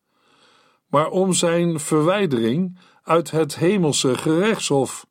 maar 0.87 1.09
om 1.09 1.33
zijn 1.33 1.81
verwijdering 1.81 2.79
uit 3.03 3.31
het 3.31 3.57
hemelse 3.57 4.19
gerechtshof, 4.19 5.07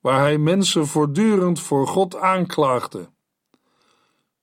waar 0.00 0.20
hij 0.20 0.38
mensen 0.38 0.86
voortdurend 0.86 1.60
voor 1.60 1.86
God 1.86 2.16
aanklaagde. 2.16 3.08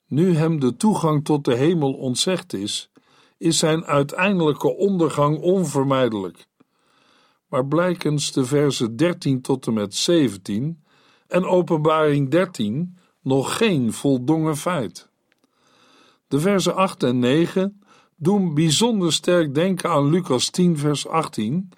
Nu 0.08 0.36
hem 0.36 0.60
de 0.60 0.78
toegang 0.78 1.26
tot 1.26 1.46
de 1.46 1.56
hemel 1.56 1.94
ontzegd 1.94 2.54
is, 2.54 2.92
is 3.38 3.58
zijn 3.58 3.86
uiteindelijke 3.86 4.76
ondergang 4.76 5.40
onvermijdelijk 5.40 6.48
maar 7.54 7.66
blijkens 7.66 8.32
de 8.32 8.46
versen 8.46 8.96
13 8.96 9.42
tot 9.42 9.68
en 9.68 9.74
met 9.74 9.96
17 9.96 10.84
en 11.28 11.46
Openbaring 11.46 12.30
13 12.30 12.98
nog 13.22 13.58
geen 13.58 13.94
voldongen 13.94 14.58
feit. 14.58 15.10
De 16.28 16.40
versen 16.40 16.76
8 16.76 17.04
en 17.04 17.20
9 17.20 17.82
doen 18.16 18.54
bijzonder 18.54 19.14
sterk 19.14 19.56
denken 19.56 19.90
aan 19.90 20.10
Lucas 20.10 20.50
10, 20.50 20.78
vers 20.78 21.08
18, 21.08 21.70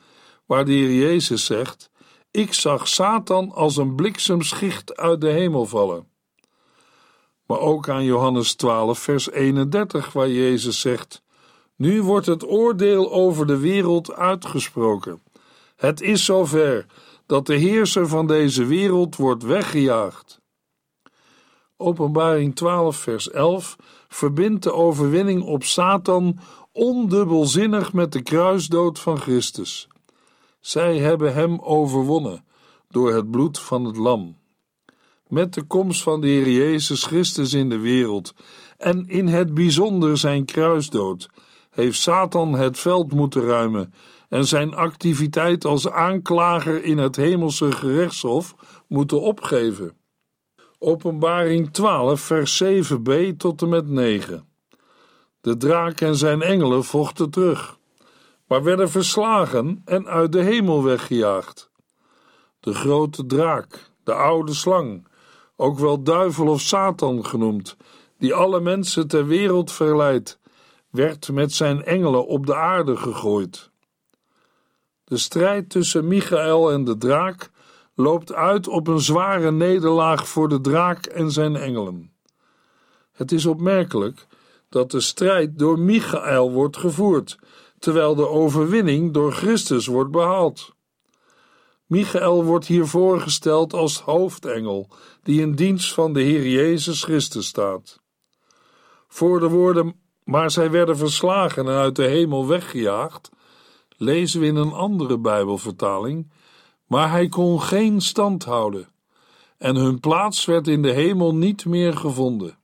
waar 0.46 0.66
de 0.66 0.72
Heer 0.72 0.94
Jezus 0.94 1.46
zegt: 1.46 1.90
Ik 2.32 2.54
zag 2.54 2.88
Satan 2.88 3.52
als 3.52 3.78
een 3.78 3.96
bliksemschicht 3.96 4.98
uit 4.98 5.22
de 5.22 5.30
hemel 5.30 5.66
vallen. 5.66 6.08
Maar 7.48 7.60
ook 7.60 7.90
aan 7.90 8.04
Johannes 8.04 8.56
12, 8.56 9.00
vers 9.00 9.32
31, 9.32 10.14
waar 10.14 10.30
Jezus 10.30 10.80
zegt: 10.80 11.22
Nu 11.76 12.02
wordt 12.02 12.26
het 12.26 12.48
oordeel 12.48 13.12
over 13.12 13.48
de 13.48 13.58
wereld 13.58 14.14
uitgesproken. 14.14 15.25
Het 15.76 16.02
is 16.02 16.26
zover 16.26 16.86
dat 17.26 17.46
de 17.46 17.56
heerser 17.56 18.08
van 18.08 18.28
deze 18.28 18.66
wereld 18.66 19.16
wordt 19.16 19.44
weggejaagd. 19.44 20.42
Openbaring 21.78 22.56
12, 22.56 22.98
vers 22.98 23.30
11 23.30 23.76
verbindt 24.08 24.64
de 24.64 24.74
overwinning 24.74 25.44
op 25.44 25.64
Satan 25.64 26.40
ondubbelzinnig 26.72 27.94
met 27.94 28.12
de 28.12 28.22
kruisdood 28.22 29.00
van 29.00 29.18
Christus. 29.18 29.88
Zij 30.60 30.98
hebben 30.98 31.34
hem 31.34 31.60
overwonnen 31.60 32.46
door 32.90 33.14
het 33.14 33.32
bloed 33.32 33.60
van 33.60 33.86
het 33.86 33.98
Lam. 33.98 34.38
Met 35.28 35.54
de 35.54 35.64
komst 35.64 36.04
van 36.04 36.22
de 36.22 36.28
Heer 36.28 36.50
Jezus 36.50 37.04
Christus 37.04 37.54
in 37.54 37.70
de 37.70 37.80
wereld 37.80 38.34
en 38.78 39.08
in 39.08 39.28
het 39.28 39.54
bijzonder 39.54 40.18
zijn 40.18 40.46
kruisdood, 40.46 41.30
heeft 41.70 42.00
Satan 42.00 42.54
het 42.54 42.80
veld 42.80 43.12
moeten 43.12 43.42
ruimen 43.42 43.94
en 44.30 44.46
zijn 44.46 44.74
activiteit 44.74 45.66
als 45.66 45.90
aanklager 45.90 46.84
in 46.84 46.98
het 46.98 47.16
hemelse 47.16 47.72
gerechtshof 47.72 48.56
moeten 48.88 49.22
opgeven. 49.22 49.98
Openbaring 50.80 51.74
12, 51.74 52.22
vers 52.22 52.64
7b 52.64 53.38
tot 53.38 53.62
en 53.62 53.70
met 53.70 53.88
9. 53.88 54.48
De 55.42 55.58
draak 55.58 56.02
en 56.02 56.16
zijn 56.16 56.42
engelen 56.42 56.84
vochten 56.84 57.30
terug, 57.30 57.78
maar 58.48 58.64
werden 58.64 58.90
verslagen 58.90 59.82
en 59.86 60.08
uit 60.08 60.32
de 60.32 60.42
hemel 60.42 60.84
weggejaagd. 60.84 61.70
De 62.60 62.74
grote 62.74 63.26
draak, 63.26 63.92
de 64.04 64.14
oude 64.14 64.54
slang, 64.54 65.08
ook 65.56 65.80
wel 65.80 66.04
duivel 66.04 66.48
of 66.48 66.62
Satan 66.62 67.26
genoemd, 67.26 67.78
die 68.18 68.34
alle 68.34 68.60
mensen 68.60 69.08
ter 69.08 69.26
wereld 69.26 69.72
verleidt, 69.72 70.40
werd 70.90 71.32
met 71.32 71.54
zijn 71.54 71.84
engelen 71.84 72.28
op 72.28 72.46
de 72.46 72.56
aarde 72.56 72.98
gegooid. 72.98 73.72
De 75.06 75.18
strijd 75.18 75.70
tussen 75.70 76.08
Michael 76.08 76.72
en 76.72 76.84
de 76.84 76.98
draak 76.98 77.50
loopt 77.96 78.34
uit 78.34 78.68
op 78.68 78.88
een 78.88 79.00
zware 79.00 79.52
nederlaag 79.52 80.28
voor 80.28 80.50
de 80.50 80.62
draak 80.62 81.06
en 81.06 81.32
zijn 81.32 81.56
engelen. 81.56 82.12
Het 83.12 83.32
is 83.32 83.46
opmerkelijk 83.46 84.28
dat 84.70 84.92
de 84.92 85.00
strijd 85.00 85.60
door 85.60 85.80
Michael 85.80 86.52
wordt 86.52 86.78
gevoerd, 86.78 87.38
terwijl 87.80 88.16
de 88.16 88.28
overwinning 88.28 89.14
door 89.14 89.32
Christus 89.32 89.88
wordt 89.88 90.12
behaald. 90.12 90.74
Michael 91.86 92.44
wordt 92.44 92.66
hier 92.66 92.88
voorgesteld 92.88 93.74
als 93.74 94.00
hoofdengel 94.00 94.88
die 95.24 95.42
in 95.42 95.56
dienst 95.56 95.94
van 95.94 96.14
de 96.14 96.22
Heer 96.22 96.48
Jezus 96.48 97.04
Christus 97.04 97.48
staat. 97.48 98.00
Voor 99.08 99.40
de 99.40 99.50
woorden 99.50 100.04
maar 100.26 100.52
zij 100.52 100.72
werden 100.72 100.98
verslagen 100.98 101.68
en 101.68 101.74
uit 101.74 101.96
de 101.96 102.04
hemel 102.04 102.48
weggejaagd, 102.48 103.30
lezen 103.98 104.40
we 104.40 104.46
in 104.46 104.56
een 104.56 104.74
andere 104.74 105.18
Bijbelvertaling, 105.18 106.32
maar 106.86 107.10
hij 107.12 107.28
kon 107.28 107.62
geen 107.62 108.02
stand 108.02 108.44
houden 108.44 108.88
en 109.58 109.76
hun 109.76 110.00
plaats 110.00 110.46
werd 110.46 110.68
in 110.68 110.82
de 110.82 110.92
hemel 110.92 111.36
niet 111.36 111.66
meer 111.66 111.98
gevonden. 111.98 112.58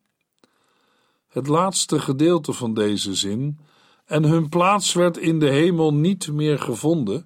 Het 1.27 1.47
laatste 1.47 1.99
gedeelte 1.99 2.53
van 2.53 2.73
deze 2.73 3.15
zin, 3.15 3.59
en 4.05 4.23
hun 4.23 4.49
plaats 4.49 4.93
werd 4.93 5.17
in 5.17 5.39
de 5.39 5.49
hemel 5.49 5.93
niet 5.93 6.31
meer 6.31 6.59
gevonden, 6.59 7.25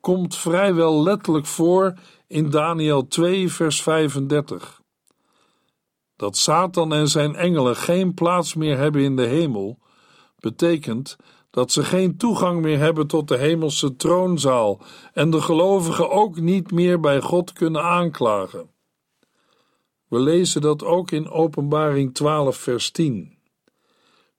komt 0.00 0.36
vrijwel 0.36 1.02
letterlijk 1.02 1.46
voor 1.46 1.94
in 2.26 2.50
Daniel 2.50 3.08
2, 3.08 3.52
vers 3.52 3.82
35. 3.82 4.82
Dat 6.16 6.36
Satan 6.36 6.92
en 6.92 7.08
zijn 7.08 7.34
engelen 7.34 7.76
geen 7.76 8.14
plaats 8.14 8.54
meer 8.54 8.78
hebben 8.78 9.02
in 9.02 9.16
de 9.16 9.26
hemel, 9.26 9.78
betekent 10.38 11.16
dat 11.56 11.72
ze 11.72 11.84
geen 11.84 12.16
toegang 12.16 12.60
meer 12.60 12.78
hebben 12.78 13.06
tot 13.06 13.28
de 13.28 13.36
hemelse 13.36 13.96
troonzaal 13.96 14.80
en 15.12 15.30
de 15.30 15.40
gelovigen 15.40 16.10
ook 16.10 16.40
niet 16.40 16.70
meer 16.70 17.00
bij 17.00 17.20
God 17.20 17.52
kunnen 17.52 17.82
aanklagen. 17.82 18.70
We 20.08 20.18
lezen 20.18 20.60
dat 20.60 20.84
ook 20.84 21.10
in 21.10 21.28
Openbaring 21.30 22.14
12, 22.14 22.56
vers 22.56 22.90
10. 22.90 23.38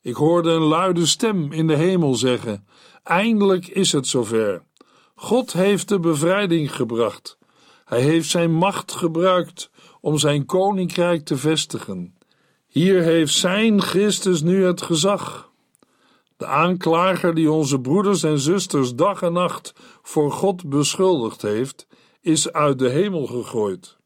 Ik 0.01 0.15
hoorde 0.15 0.49
een 0.49 0.61
luide 0.61 1.05
stem 1.05 1.51
in 1.51 1.67
de 1.67 1.75
hemel 1.75 2.15
zeggen: 2.15 2.67
Eindelijk 3.03 3.67
is 3.67 3.91
het 3.91 4.07
zover. 4.07 4.63
God 5.15 5.53
heeft 5.53 5.89
de 5.89 5.99
bevrijding 5.99 6.75
gebracht. 6.75 7.37
Hij 7.85 8.01
heeft 8.01 8.29
zijn 8.29 8.53
macht 8.53 8.91
gebruikt 8.91 9.69
om 10.01 10.17
zijn 10.17 10.45
koninkrijk 10.45 11.25
te 11.25 11.37
vestigen. 11.37 12.15
Hier 12.67 13.01
heeft 13.01 13.33
zijn 13.33 13.81
Christus 13.81 14.41
nu 14.41 14.65
het 14.65 14.81
gezag. 14.81 15.47
De 16.37 16.45
aanklager 16.45 17.35
die 17.35 17.51
onze 17.51 17.79
broeders 17.79 18.23
en 18.23 18.39
zusters 18.39 18.95
dag 18.95 19.21
en 19.21 19.33
nacht 19.33 19.73
voor 20.01 20.31
God 20.31 20.69
beschuldigd 20.69 21.41
heeft, 21.41 21.87
is 22.21 22.51
uit 22.51 22.79
de 22.79 22.89
hemel 22.89 23.25
gegooid. 23.25 23.97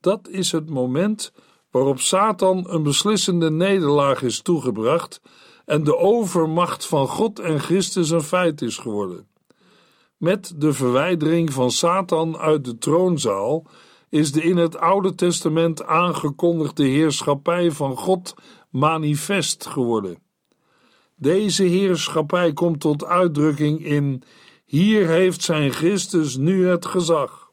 Dat 0.00 0.28
is 0.28 0.52
het 0.52 0.70
moment 0.70 1.32
waarop 1.70 2.00
Satan 2.00 2.64
een 2.68 2.82
beslissende 2.82 3.50
nederlaag 3.50 4.22
is 4.22 4.42
toegebracht 4.42 5.20
en 5.64 5.84
de 5.84 5.96
overmacht 5.96 6.86
van 6.86 7.08
God 7.08 7.38
en 7.38 7.60
Christus 7.60 8.10
een 8.10 8.22
feit 8.22 8.62
is 8.62 8.78
geworden. 8.78 9.28
Met 10.16 10.52
de 10.56 10.72
verwijdering 10.72 11.52
van 11.52 11.70
Satan 11.70 12.36
uit 12.36 12.64
de 12.64 12.78
troonzaal 12.78 13.66
is 14.08 14.32
de 14.32 14.42
in 14.42 14.56
het 14.56 14.76
Oude 14.76 15.14
Testament 15.14 15.84
aangekondigde 15.84 16.84
heerschappij 16.84 17.70
van 17.70 17.96
God 17.96 18.34
manifest 18.70 19.66
geworden. 19.66 20.18
Deze 21.22 21.62
heerschappij 21.62 22.52
komt 22.52 22.80
tot 22.80 23.04
uitdrukking 23.04 23.84
in: 23.84 24.22
Hier 24.64 25.08
heeft 25.08 25.42
zijn 25.42 25.72
Christus 25.72 26.36
nu 26.36 26.66
het 26.66 26.86
gezag. 26.86 27.50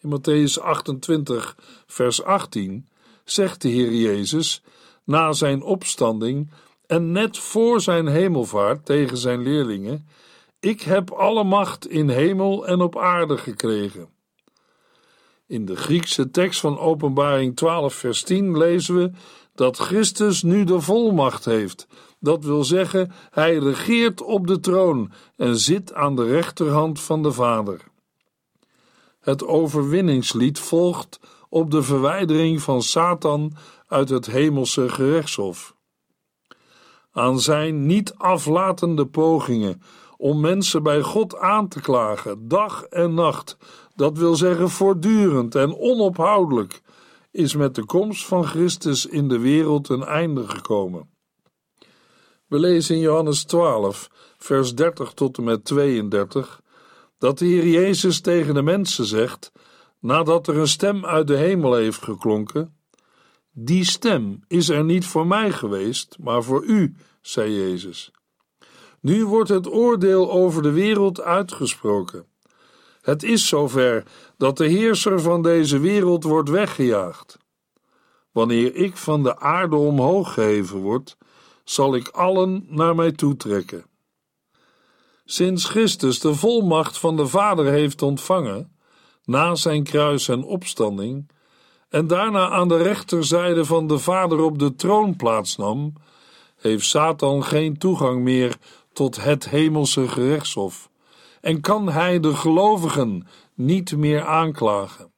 In 0.00 0.18
Matthäus 0.18 0.62
28, 0.62 1.56
vers 1.86 2.22
18 2.22 2.88
zegt 3.24 3.62
de 3.62 3.68
Heer 3.68 3.92
Jezus 3.92 4.62
na 5.04 5.32
zijn 5.32 5.62
opstanding 5.62 6.50
en 6.86 7.12
net 7.12 7.38
voor 7.38 7.80
zijn 7.80 8.06
hemelvaart 8.06 8.86
tegen 8.86 9.16
zijn 9.16 9.42
leerlingen: 9.42 10.08
Ik 10.60 10.80
heb 10.80 11.10
alle 11.10 11.44
macht 11.44 11.88
in 11.88 12.08
hemel 12.08 12.66
en 12.66 12.80
op 12.80 12.98
aarde 12.98 13.38
gekregen. 13.38 14.08
In 15.46 15.64
de 15.64 15.76
Griekse 15.76 16.30
tekst 16.30 16.60
van 16.60 16.78
Openbaring 16.78 17.56
12, 17.56 17.94
vers 17.94 18.22
10 18.22 18.58
lezen 18.58 18.94
we 18.94 19.10
dat 19.54 19.78
Christus 19.78 20.42
nu 20.42 20.64
de 20.64 20.80
volmacht 20.80 21.44
heeft. 21.44 21.86
Dat 22.24 22.44
wil 22.44 22.64
zeggen, 22.64 23.12
hij 23.30 23.56
regeert 23.56 24.22
op 24.22 24.46
de 24.46 24.60
troon 24.60 25.12
en 25.36 25.56
zit 25.56 25.94
aan 25.94 26.16
de 26.16 26.24
rechterhand 26.24 27.00
van 27.00 27.22
de 27.22 27.32
Vader. 27.32 27.80
Het 29.20 29.46
overwinningslied 29.46 30.58
volgt 30.58 31.20
op 31.48 31.70
de 31.70 31.82
verwijdering 31.82 32.62
van 32.62 32.82
Satan 32.82 33.52
uit 33.86 34.08
het 34.08 34.26
hemelse 34.26 34.88
gerechtshof. 34.88 35.74
Aan 37.12 37.40
zijn 37.40 37.86
niet 37.86 38.14
aflatende 38.16 39.06
pogingen 39.06 39.82
om 40.16 40.40
mensen 40.40 40.82
bij 40.82 41.02
God 41.02 41.36
aan 41.36 41.68
te 41.68 41.80
klagen, 41.80 42.48
dag 42.48 42.82
en 42.82 43.14
nacht, 43.14 43.56
dat 43.94 44.18
wil 44.18 44.34
zeggen 44.34 44.70
voortdurend 44.70 45.54
en 45.54 45.78
onophoudelijk, 45.78 46.82
is 47.30 47.54
met 47.54 47.74
de 47.74 47.84
komst 47.84 48.26
van 48.26 48.44
Christus 48.44 49.06
in 49.06 49.28
de 49.28 49.38
wereld 49.38 49.88
een 49.88 50.04
einde 50.04 50.48
gekomen. 50.48 51.13
We 52.46 52.58
lezen 52.58 52.94
in 52.94 53.00
Johannes 53.00 53.44
12, 53.44 54.08
vers 54.38 54.74
30 54.74 55.12
tot 55.12 55.38
en 55.38 55.44
met 55.44 55.64
32, 55.64 56.62
dat 57.18 57.38
de 57.38 57.44
Heer 57.44 57.66
Jezus 57.66 58.20
tegen 58.20 58.54
de 58.54 58.62
mensen 58.62 59.04
zegt, 59.04 59.52
nadat 60.00 60.46
er 60.48 60.56
een 60.56 60.68
stem 60.68 61.06
uit 61.06 61.26
de 61.26 61.36
hemel 61.36 61.74
heeft 61.74 62.02
geklonken: 62.02 62.76
Die 63.52 63.84
stem 63.84 64.40
is 64.48 64.68
er 64.68 64.84
niet 64.84 65.06
voor 65.06 65.26
mij 65.26 65.52
geweest, 65.52 66.16
maar 66.20 66.42
voor 66.42 66.64
u, 66.64 66.96
zei 67.20 67.52
Jezus. 67.52 68.10
Nu 69.00 69.26
wordt 69.26 69.48
het 69.48 69.72
oordeel 69.72 70.32
over 70.32 70.62
de 70.62 70.72
wereld 70.72 71.20
uitgesproken. 71.20 72.26
Het 73.00 73.22
is 73.22 73.48
zover 73.48 74.04
dat 74.36 74.56
de 74.56 74.66
heerser 74.66 75.20
van 75.20 75.42
deze 75.42 75.78
wereld 75.78 76.24
wordt 76.24 76.48
weggejaagd. 76.48 77.38
Wanneer 78.32 78.74
ik 78.74 78.96
van 78.96 79.22
de 79.22 79.38
aarde 79.38 79.76
omhoog 79.76 80.34
geheven 80.34 80.78
word, 80.78 81.16
zal 81.64 81.94
ik 81.94 82.08
allen 82.08 82.66
naar 82.68 82.94
mij 82.94 83.12
toetrekken. 83.12 83.84
Sinds 85.24 85.64
Christus 85.64 86.20
de 86.20 86.34
volmacht 86.34 86.98
van 86.98 87.16
de 87.16 87.26
Vader 87.26 87.66
heeft 87.66 88.02
ontvangen, 88.02 88.76
na 89.24 89.54
zijn 89.54 89.82
kruis 89.82 90.28
en 90.28 90.44
opstanding, 90.44 91.30
en 91.88 92.06
daarna 92.06 92.50
aan 92.50 92.68
de 92.68 92.76
rechterzijde 92.76 93.64
van 93.64 93.86
de 93.86 93.98
Vader 93.98 94.40
op 94.40 94.58
de 94.58 94.74
troon 94.74 95.16
plaatsnam, 95.16 95.92
heeft 96.56 96.86
Satan 96.86 97.44
geen 97.44 97.78
toegang 97.78 98.22
meer 98.22 98.56
tot 98.92 99.24
het 99.24 99.48
hemelse 99.48 100.08
gerechtshof 100.08 100.90
en 101.44 101.60
kan 101.60 101.88
hij 101.88 102.20
de 102.20 102.34
gelovigen 102.34 103.26
niet 103.54 103.96
meer 103.96 104.24
aanklagen. 104.24 105.12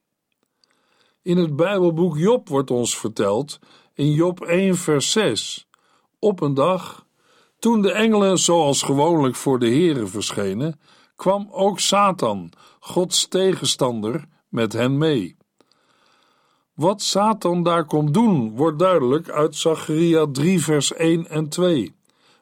In 1.21 1.37
het 1.37 1.55
Bijbelboek 1.55 2.17
Job 2.17 2.47
wordt 2.49 2.71
ons 2.71 2.97
verteld, 2.97 3.59
in 3.93 4.11
Job 4.11 4.41
1 4.41 4.75
vers 4.75 5.11
6, 5.11 5.66
op 6.19 6.41
een 6.41 6.53
dag, 6.53 7.05
toen 7.59 7.81
de 7.81 7.91
engelen 7.91 8.37
zoals 8.37 8.81
gewoonlijk 8.81 9.35
voor 9.35 9.59
de 9.59 9.69
Here 9.69 10.07
verschenen, 10.07 10.79
kwam 11.15 11.47
ook 11.51 11.79
Satan, 11.79 12.51
Gods 12.79 13.27
tegenstander, 13.27 14.25
met 14.49 14.73
hen 14.73 14.97
mee. 14.97 15.37
Wat 16.73 17.01
Satan 17.01 17.63
daar 17.63 17.85
komt 17.85 18.13
doen, 18.13 18.55
wordt 18.55 18.79
duidelijk 18.79 19.29
uit 19.29 19.55
Zacharia 19.55 20.25
3 20.31 20.63
vers 20.63 20.93
1 20.93 21.27
en 21.29 21.49
2, 21.49 21.95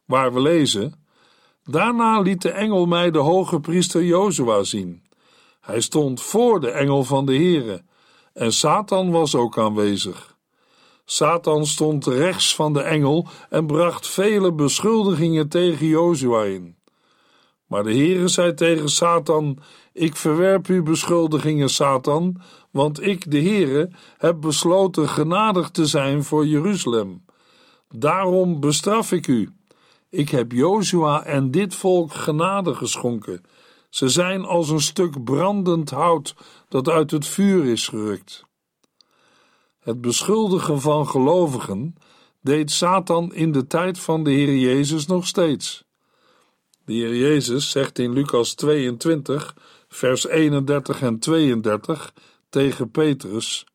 waar 0.06 0.34
we 0.34 0.42
lezen 0.42 1.04
Daarna 1.70 2.20
liet 2.20 2.42
de 2.42 2.52
engel 2.52 2.86
mij 2.86 3.12
de 3.12 3.18
hoge 3.18 3.60
priester 3.60 4.04
Jozua 4.04 4.64
zien. 4.64 5.04
Hij 5.62 5.82
stond 5.82 6.22
voor 6.22 6.60
de 6.60 6.72
engel 6.72 7.04
van 7.04 7.26
de 7.26 7.36
Heere, 7.36 7.84
en 8.34 8.54
Satan 8.54 9.12
was 9.12 9.36
ook 9.36 9.58
aanwezig. 9.58 10.35
Satan 11.06 11.66
stond 11.66 12.06
rechts 12.06 12.56
van 12.56 12.74
de 12.74 12.82
engel 12.82 13.28
en 13.50 13.68
bracht 13.68 14.08
vele 14.08 14.54
beschuldigingen 14.54 15.50
tegen 15.50 15.88
Jozua 15.88 16.44
in. 16.44 16.76
Maar 17.68 17.84
de 17.84 17.94
Heere 17.94 18.28
zei 18.28 18.54
tegen 18.54 18.90
Satan: 18.90 19.60
Ik 19.94 20.16
verwerp 20.16 20.68
uw 20.68 20.84
beschuldigingen, 20.84 21.70
Satan, 21.70 22.42
want 22.72 23.02
ik, 23.02 23.32
de 23.32 23.42
Heere, 23.42 23.90
heb 24.18 24.42
besloten 24.42 25.10
genadig 25.10 25.70
te 25.70 25.86
zijn 25.86 26.24
voor 26.24 26.48
Jeruzalem. 26.48 27.26
Daarom 27.90 28.60
bestraf 28.60 29.12
ik 29.12 29.28
u. 29.28 29.50
Ik 30.10 30.30
heb 30.30 30.52
Jozua 30.52 31.24
en 31.24 31.52
dit 31.52 31.76
volk 31.76 32.14
genade 32.14 32.76
geschonken. 32.76 33.42
Ze 33.90 34.10
zijn 34.10 34.46
als 34.46 34.70
een 34.70 34.82
stuk 34.82 35.24
brandend 35.24 35.90
hout 35.90 36.36
dat 36.70 36.90
uit 36.90 37.12
het 37.12 37.28
vuur 37.28 37.66
is 37.66 37.88
gerukt. 37.88 38.46
Het 39.86 40.02
beschuldigen 40.02 40.82
van 40.82 41.08
gelovigen 41.08 41.96
deed 42.42 42.72
Satan 42.72 43.34
in 43.34 43.52
de 43.52 43.68
tijd 43.68 44.00
van 44.00 44.24
de 44.24 44.32
Heer 44.32 44.56
Jezus 44.56 45.06
nog 45.06 45.28
steeds. 45.28 45.84
De 46.86 46.94
Heer 46.94 47.16
Jezus 47.16 47.70
zegt 47.70 48.00
in 48.00 48.14
Lucas 48.14 48.54
22, 48.54 49.56
vers 49.88 50.28
31 50.28 51.02
en 51.02 51.20
32 51.20 52.14
tegen 52.50 52.92
Petrus: 52.92 53.66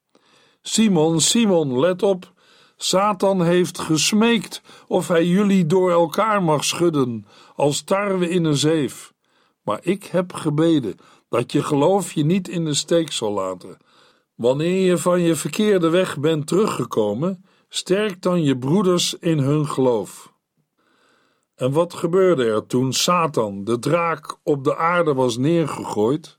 Simon, 0.63 1.21
Simon, 1.21 1.79
let 1.79 2.03
op. 2.03 2.33
Satan 2.77 3.43
heeft 3.43 3.79
gesmeekt 3.79 4.63
of 4.87 5.09
hij 5.09 5.27
jullie 5.27 5.67
door 5.67 5.91
elkaar 5.91 6.43
mag 6.43 6.65
schudden, 6.65 7.27
als 7.57 7.83
tarwe 7.83 8.29
in 8.29 8.45
een 8.45 8.57
zeef. 8.57 9.13
Maar 9.63 9.81
ik 9.83 10.05
heb 10.05 10.33
gebeden 10.33 10.97
dat 11.29 11.53
je 11.53 11.63
geloof 11.63 12.13
je 12.13 12.25
niet 12.25 12.49
in 12.49 12.65
de 12.65 12.75
steek 12.75 13.13
zal 13.13 13.33
laten. 13.33 13.79
Wanneer 14.41 14.87
je 14.87 14.99
van 14.99 15.21
je 15.21 15.35
verkeerde 15.35 15.89
weg 15.89 16.19
bent 16.19 16.47
teruggekomen, 16.47 17.45
Sterk 17.69 18.23
dan 18.23 18.43
je 18.43 18.59
broeders 18.59 19.15
in 19.19 19.39
hun 19.39 19.67
geloof. 19.67 20.33
En 21.55 21.73
wat 21.73 21.95
gebeurde 21.95 22.45
er 22.45 22.67
toen 22.67 22.93
Satan, 22.93 23.65
de 23.65 23.79
draak, 23.79 24.39
op 24.43 24.65
de 24.65 24.77
aarde 24.77 25.15
was 25.15 25.37
neergegooid? 25.37 26.39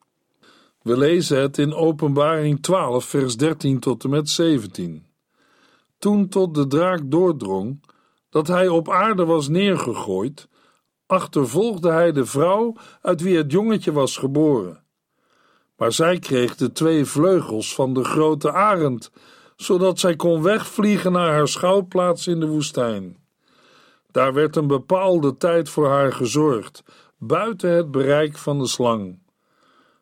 We 0.82 0.98
lezen 0.98 1.42
het 1.42 1.58
in 1.58 1.74
Openbaring 1.74 2.62
12, 2.62 3.06
vers 3.06 3.38
13 3.38 3.80
tot 3.80 4.04
en 4.04 4.10
met 4.10 4.30
17. 4.30 5.06
Toen 5.98 6.28
tot 6.28 6.56
de 6.56 6.68
draak 6.68 7.02
doordrong 7.04 7.84
dat 8.30 8.48
hij 8.48 8.68
op 8.68 8.90
aarde 8.90 9.26
was 9.26 9.48
neergegooid, 9.48 10.48
achtervolgde 11.06 11.92
hij 11.92 12.12
de 12.12 12.26
vrouw 12.26 12.76
uit 13.02 13.22
wie 13.22 13.38
het 13.38 13.52
jongetje 13.52 13.92
was 13.92 14.18
geboren. 14.18 14.84
Maar 15.82 15.92
zij 15.92 16.20
kreeg 16.20 16.56
de 16.56 16.72
twee 16.72 17.06
vleugels 17.06 17.76
van 17.76 17.94
de 17.94 18.04
grote 18.04 18.52
arend, 18.52 19.12
zodat 19.56 20.00
zij 20.00 20.16
kon 20.16 20.42
wegvliegen 20.42 21.12
naar 21.12 21.32
haar 21.32 21.48
schouwplaats 21.48 22.28
in 22.28 22.40
de 22.40 22.48
woestijn. 22.48 23.18
Daar 24.12 24.34
werd 24.34 24.56
een 24.56 24.68
bepaalde 24.68 25.38
tijd 25.38 25.70
voor 25.70 25.90
haar 25.90 26.14
gezorgd, 26.14 26.84
buiten 27.18 27.72
het 27.72 27.92
bereik 27.92 28.38
van 28.38 28.60
de 28.60 28.68
slang. 28.68 29.20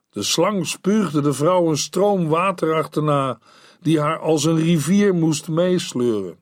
De 0.10 0.24
slang 0.24 0.68
spuugde 0.68 1.22
de 1.22 1.34
vrouw 1.34 1.70
een 1.70 1.78
stroom 1.78 2.28
water 2.28 2.74
achterna, 2.74 3.40
die 3.82 4.00
haar 4.00 4.20
als 4.20 4.44
een 4.44 4.58
rivier 4.58 5.16
moest 5.16 5.48
meesleuren. 5.48 6.40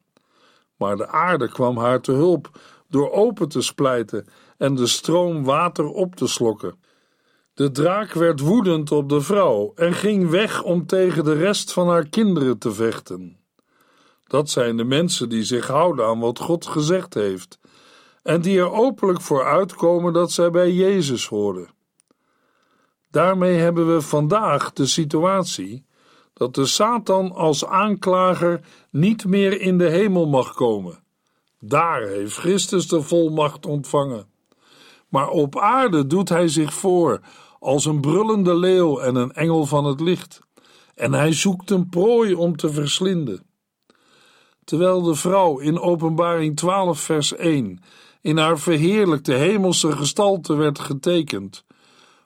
Maar 0.78 0.98
de 0.98 1.08
aarde 1.08 1.50
kwam 1.50 1.78
haar 1.78 2.02
te 2.02 2.12
hulp 2.12 2.60
door 2.90 3.12
open 3.12 3.50
te 3.50 3.62
splijten 3.62 4.28
en 4.58 4.76
de 4.76 4.88
stroom 4.88 5.44
water 5.44 5.86
op 5.86 6.16
te 6.16 6.28
slokken. 6.28 6.86
De 7.58 7.72
draak 7.72 8.14
werd 8.14 8.40
woedend 8.40 8.92
op 8.92 9.10
de 9.10 9.22
vrouw 9.22 9.72
en 9.76 9.94
ging 9.94 10.30
weg 10.30 10.64
om 10.64 10.86
tegen 10.86 11.24
de 11.24 11.34
rest 11.34 11.74
van 11.74 11.88
haar 11.88 12.08
kinderen 12.08 12.58
te 12.58 12.72
vechten. 12.72 13.38
Dat 14.28 14.50
zijn 14.50 14.78
de 14.78 14.84
mensen 14.84 15.30
die 15.30 15.44
zich 15.44 15.68
houden 15.68 16.06
aan 16.06 16.20
wat 16.20 16.40
God 16.40 16.66
gezegd 16.66 17.14
heeft 17.14 17.60
en 18.24 18.42
die 18.42 18.60
er 18.60 18.72
openlijk 18.72 19.22
voor 19.22 19.46
uitkomen 19.46 20.14
dat 20.14 20.32
zij 20.32 20.52
bij 20.52 20.72
Jezus 20.72 21.28
horen. 21.28 21.70
Daarmee 23.12 23.56
hebben 23.56 23.94
we 23.94 24.02
vandaag 24.02 24.74
de 24.74 24.86
situatie 24.86 25.86
dat 26.34 26.56
de 26.56 26.66
Satan 26.66 27.32
als 27.32 27.66
aanklager 27.66 28.60
niet 28.90 29.26
meer 29.26 29.62
in 29.62 29.78
de 29.78 29.90
hemel 29.90 30.28
mag 30.28 30.54
komen. 30.54 31.04
Daar 31.60 32.02
heeft 32.02 32.38
Christus 32.38 32.88
de 32.88 33.02
volmacht 33.02 33.66
ontvangen. 33.66 34.28
Maar 35.10 35.30
op 35.30 35.60
aarde 35.60 36.08
doet 36.08 36.30
hij 36.30 36.48
zich 36.48 36.74
voor 36.74 37.22
als 37.60 37.86
een 37.86 38.02
brullende 38.02 38.56
leeuw 38.56 39.00
en 39.00 39.16
een 39.16 39.32
engel 39.32 39.66
van 39.66 39.86
het 39.86 40.00
licht, 40.00 40.40
en 40.96 41.14
hij 41.14 41.34
zoekt 41.34 41.72
een 41.72 41.90
prooi 41.90 42.34
om 42.34 42.56
te 42.56 42.72
verslinden. 42.72 43.46
Terwijl 44.64 45.02
de 45.02 45.16
vrouw 45.16 45.58
in 45.58 45.80
Openbaring 45.80 46.56
12, 46.56 47.00
vers 47.00 47.36
1 47.36 47.80
in 48.22 48.38
haar 48.38 48.60
verheerlijkte 48.60 49.34
hemelse 49.34 49.92
gestalte 49.92 50.56
werd 50.56 50.80
getekend, 50.80 51.66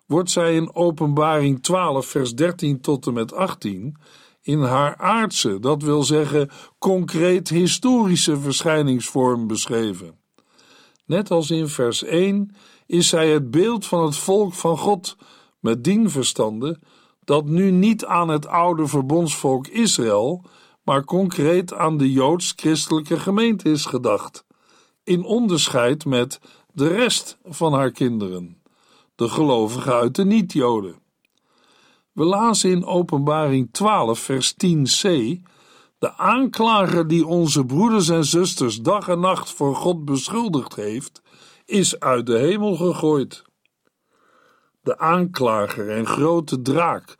wordt 0.05 0.31
zij 0.31 0.55
in 0.55 0.75
Openbaring 0.75 1.63
12, 1.63 2.05
vers 2.05 2.35
13 2.35 2.81
tot 2.81 3.07
en 3.07 3.13
met 3.13 3.33
18 3.33 3.95
in 4.41 4.59
haar 4.59 4.97
aardse, 4.97 5.59
dat 5.59 5.81
wil 5.81 6.03
zeggen 6.03 6.49
concreet 6.79 7.49
historische 7.49 8.39
verschijningsvorm 8.39 9.47
beschreven. 9.47 10.19
Net 11.05 11.31
als 11.31 11.51
in 11.51 11.67
vers 11.67 12.03
1 12.03 12.55
is 12.91 13.07
zij 13.07 13.29
het 13.29 13.51
beeld 13.51 13.85
van 13.85 14.03
het 14.05 14.17
volk 14.17 14.53
van 14.53 14.77
God, 14.77 15.15
met 15.59 15.83
dien 15.83 16.09
verstande 16.09 16.79
dat 17.23 17.45
nu 17.45 17.71
niet 17.71 18.05
aan 18.05 18.27
het 18.27 18.47
oude 18.47 18.87
verbondsvolk 18.87 19.67
Israël, 19.67 20.43
maar 20.83 21.03
concreet 21.03 21.73
aan 21.73 21.97
de 21.97 22.11
joods-christelijke 22.11 23.19
gemeente 23.19 23.69
is 23.69 23.85
gedacht, 23.85 24.45
in 25.03 25.23
onderscheid 25.23 26.05
met 26.05 26.39
de 26.73 26.87
rest 26.87 27.37
van 27.43 27.73
haar 27.73 27.91
kinderen 27.91 28.61
de 29.15 29.29
gelovigen 29.29 29.93
uit 29.93 30.15
de 30.15 30.25
niet-Joden. 30.25 30.95
We 32.11 32.23
lazen 32.23 32.69
in 32.69 32.85
Openbaring 32.85 33.69
12, 33.71 34.19
vers 34.19 34.53
10c: 34.53 35.09
De 35.99 36.17
aanklager 36.17 37.07
die 37.07 37.25
onze 37.25 37.65
broeders 37.65 38.09
en 38.09 38.25
zusters 38.25 38.81
dag 38.81 39.07
en 39.07 39.19
nacht 39.19 39.51
voor 39.51 39.75
God 39.75 40.05
beschuldigd 40.05 40.75
heeft, 40.75 41.21
is 41.65 41.99
uit 41.99 42.25
de 42.25 42.37
hemel 42.37 42.75
gegooid. 42.75 43.43
De 44.81 44.97
aanklager 44.97 45.89
en 45.89 46.07
grote 46.07 46.61
draak 46.61 47.15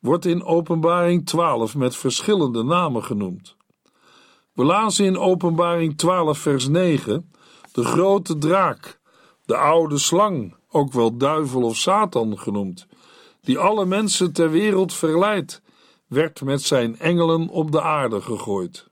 wordt 0.00 0.24
in 0.24 0.44
Openbaring 0.44 1.26
12 1.26 1.76
met 1.76 1.96
verschillende 1.96 2.62
namen 2.62 3.04
genoemd. 3.04 3.56
We 4.52 4.64
lazen 4.64 5.04
in 5.04 5.18
Openbaring 5.18 5.98
12, 5.98 6.38
vers 6.38 6.68
9: 6.68 7.32
De 7.72 7.84
grote 7.84 8.38
draak, 8.38 9.00
de 9.44 9.56
oude 9.56 9.98
slang, 9.98 10.54
ook 10.70 10.92
wel 10.92 11.16
duivel 11.16 11.62
of 11.62 11.76
Satan 11.76 12.38
genoemd, 12.38 12.86
die 13.40 13.58
alle 13.58 13.84
mensen 13.84 14.32
ter 14.32 14.50
wereld 14.50 14.94
verleidt, 14.94 15.62
werd 16.06 16.42
met 16.42 16.62
zijn 16.62 16.98
engelen 16.98 17.48
op 17.48 17.72
de 17.72 17.82
aarde 17.82 18.20
gegooid. 18.20 18.88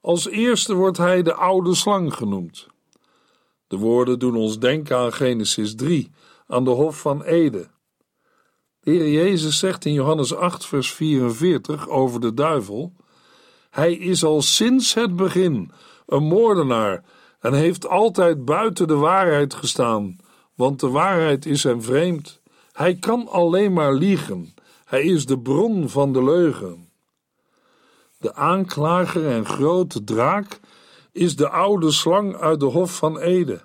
Als 0.00 0.28
eerste 0.28 0.74
wordt 0.74 0.96
hij 0.96 1.22
de 1.22 1.34
oude 1.34 1.74
slang 1.74 2.14
genoemd. 2.14 2.66
De 3.72 3.78
woorden 3.78 4.18
doen 4.18 4.36
ons 4.36 4.58
denken 4.58 4.96
aan 4.96 5.12
Genesis 5.12 5.74
3, 5.74 6.10
aan 6.46 6.64
de 6.64 6.70
Hof 6.70 7.00
van 7.00 7.22
Ede. 7.22 7.68
De 8.80 8.90
Heer 8.90 9.10
Jezus 9.10 9.58
zegt 9.58 9.84
in 9.84 9.92
Johannes 9.92 10.34
8, 10.34 10.66
vers 10.66 10.92
44 10.92 11.88
over 11.88 12.20
de 12.20 12.34
duivel: 12.34 12.92
Hij 13.70 13.92
is 13.92 14.24
al 14.24 14.42
sinds 14.42 14.94
het 14.94 15.16
begin 15.16 15.70
een 16.06 16.22
moordenaar 16.22 17.04
en 17.40 17.52
heeft 17.52 17.88
altijd 17.88 18.44
buiten 18.44 18.88
de 18.88 18.94
waarheid 18.94 19.54
gestaan, 19.54 20.16
want 20.54 20.80
de 20.80 20.88
waarheid 20.88 21.46
is 21.46 21.62
hem 21.62 21.82
vreemd. 21.82 22.40
Hij 22.72 22.94
kan 22.94 23.28
alleen 23.28 23.72
maar 23.72 23.94
liegen. 23.94 24.54
Hij 24.84 25.02
is 25.02 25.26
de 25.26 25.38
bron 25.38 25.88
van 25.88 26.12
de 26.12 26.24
leugen. 26.24 26.88
De 28.18 28.34
aanklager 28.34 29.28
en 29.28 29.46
grote 29.46 30.04
draak 30.04 30.60
is 31.12 31.36
de 31.36 31.48
oude 31.48 31.90
slang 31.90 32.36
uit 32.36 32.60
de 32.60 32.66
Hof 32.66 32.96
van 32.96 33.18
Ede. 33.18 33.64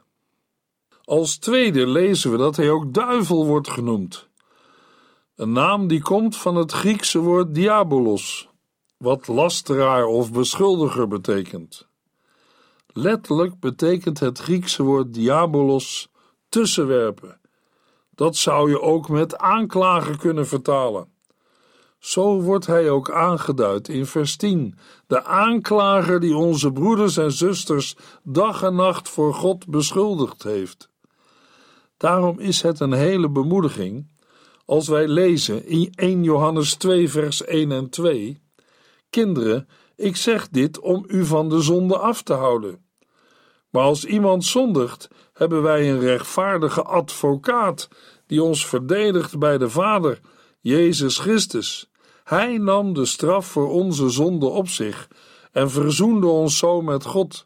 Als 1.03 1.38
tweede 1.38 1.88
lezen 1.88 2.31
we 2.31 2.38
dat 2.38 2.55
hij 2.55 2.69
ook 2.69 2.93
duivel 2.93 3.45
wordt 3.45 3.69
genoemd. 3.69 4.27
Een 5.36 5.51
naam 5.51 5.88
die 5.88 6.01
komt 6.01 6.38
van 6.38 6.55
het 6.55 6.71
Griekse 6.71 7.19
woord 7.19 7.55
diabolos, 7.55 8.49
wat 8.97 9.27
lasteraar 9.27 10.05
of 10.05 10.31
beschuldiger 10.31 11.07
betekent. 11.07 11.88
Letterlijk 12.88 13.60
betekent 13.60 14.19
het 14.19 14.39
Griekse 14.39 14.83
woord 14.83 15.13
diabolos 15.13 16.10
tussenwerpen. 16.49 17.39
Dat 18.10 18.36
zou 18.36 18.69
je 18.69 18.81
ook 18.81 19.10
met 19.10 19.38
aanklager 19.38 20.17
kunnen 20.17 20.47
vertalen. 20.47 21.12
Zo 21.99 22.41
wordt 22.41 22.65
hij 22.65 22.89
ook 22.89 23.12
aangeduid 23.12 23.88
in 23.88 24.05
vers 24.05 24.36
10. 24.36 24.77
De 25.07 25.23
aanklager 25.23 26.19
die 26.19 26.36
onze 26.36 26.71
broeders 26.71 27.17
en 27.17 27.31
zusters 27.31 27.95
dag 28.23 28.63
en 28.63 28.75
nacht 28.75 29.10
voor 29.10 29.33
God 29.33 29.67
beschuldigd 29.67 30.43
heeft. 30.43 30.89
Daarom 31.97 32.39
is 32.39 32.62
het 32.62 32.79
een 32.79 32.93
hele 32.93 33.29
bemoediging 33.29 34.07
als 34.65 34.88
wij 34.88 35.07
lezen 35.07 35.65
in 35.65 35.91
1 35.95 36.23
Johannes 36.23 36.75
2, 36.75 37.10
vers 37.10 37.45
1 37.45 37.71
en 37.71 37.89
2: 37.89 38.41
Kinderen, 39.10 39.67
ik 39.95 40.15
zeg 40.15 40.49
dit 40.49 40.79
om 40.79 41.05
u 41.07 41.25
van 41.25 41.49
de 41.49 41.62
zonde 41.62 41.97
af 41.97 42.21
te 42.21 42.33
houden. 42.33 42.86
Maar 43.69 43.83
als 43.83 44.05
iemand 44.05 44.45
zondigt, 44.45 45.07
hebben 45.33 45.62
wij 45.62 45.91
een 45.91 45.99
rechtvaardige 45.99 46.81
advocaat 46.81 47.88
die 48.25 48.43
ons 48.43 48.65
verdedigt 48.65 49.39
bij 49.39 49.57
de 49.57 49.69
Vader, 49.69 50.19
Jezus 50.60 51.17
Christus. 51.20 51.91
Hij 52.24 52.58
nam 52.58 52.93
de 52.93 53.06
straf 53.06 53.48
voor 53.48 53.72
onze 53.72 54.10
zonde 54.10 54.46
op 54.46 54.67
zich 54.70 55.08
en 55.52 55.70
verzoende 55.70 56.28
ons 56.28 56.58
zo 56.58 56.82
met 56.82 57.06
God. 57.06 57.43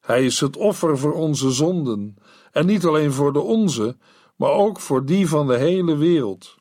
Hij 0.00 0.24
is 0.24 0.40
het 0.40 0.56
offer 0.56 0.98
voor 0.98 1.12
onze 1.12 1.50
zonden, 1.50 2.16
en 2.52 2.66
niet 2.66 2.84
alleen 2.84 3.12
voor 3.12 3.32
de 3.32 3.40
onze, 3.40 3.96
maar 4.36 4.50
ook 4.50 4.80
voor 4.80 5.04
die 5.04 5.28
van 5.28 5.46
de 5.46 5.56
hele 5.56 5.96
wereld. 5.96 6.54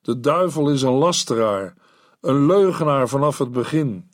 De 0.00 0.20
duivel 0.20 0.70
is 0.70 0.82
een 0.82 0.92
lasteraar, 0.92 1.74
een 2.20 2.46
leugenaar 2.46 3.08
vanaf 3.08 3.38
het 3.38 3.52
begin. 3.52 4.10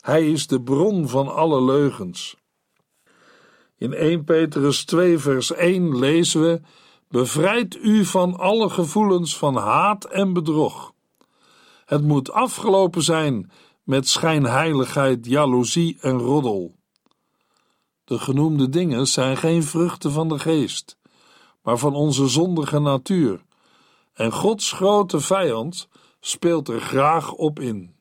Hij 0.00 0.30
is 0.30 0.46
de 0.46 0.62
bron 0.62 1.08
van 1.08 1.34
alle 1.34 1.62
leugens. 1.62 2.36
In 3.76 3.92
1 3.92 4.24
Petrus 4.24 4.84
2, 4.84 5.18
vers 5.18 5.52
1 5.52 5.98
lezen 5.98 6.40
we: 6.40 6.60
Bevrijd 7.08 7.76
u 7.76 8.04
van 8.04 8.36
alle 8.38 8.70
gevoelens 8.70 9.36
van 9.36 9.56
haat 9.56 10.04
en 10.04 10.32
bedrog. 10.32 10.92
Het 11.84 12.02
moet 12.02 12.32
afgelopen 12.32 13.02
zijn 13.02 13.50
met 13.82 14.08
schijnheiligheid, 14.08 15.26
jaloezie 15.26 15.98
en 16.00 16.18
roddel. 16.18 16.76
De 18.04 18.18
genoemde 18.18 18.68
dingen 18.68 19.06
zijn 19.06 19.36
geen 19.36 19.62
vruchten 19.62 20.12
van 20.12 20.28
de 20.28 20.38
geest, 20.38 20.98
maar 21.62 21.78
van 21.78 21.94
onze 21.94 22.28
zondige 22.28 22.78
natuur, 22.78 23.44
en 24.12 24.32
Gods 24.32 24.72
grote 24.72 25.20
vijand 25.20 25.88
speelt 26.20 26.68
er 26.68 26.80
graag 26.80 27.32
op 27.32 27.60
in. 27.60 27.96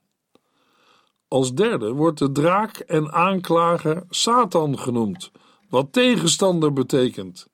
Als 1.28 1.54
derde 1.54 1.92
wordt 1.92 2.20
de 2.20 2.32
draak 2.32 2.78
en 2.78 3.12
aanklager 3.12 4.04
Satan 4.10 4.80
genoemd, 4.80 5.32
wat 5.70 5.94
tegenstander 5.94 6.74
betekent. 6.74 7.48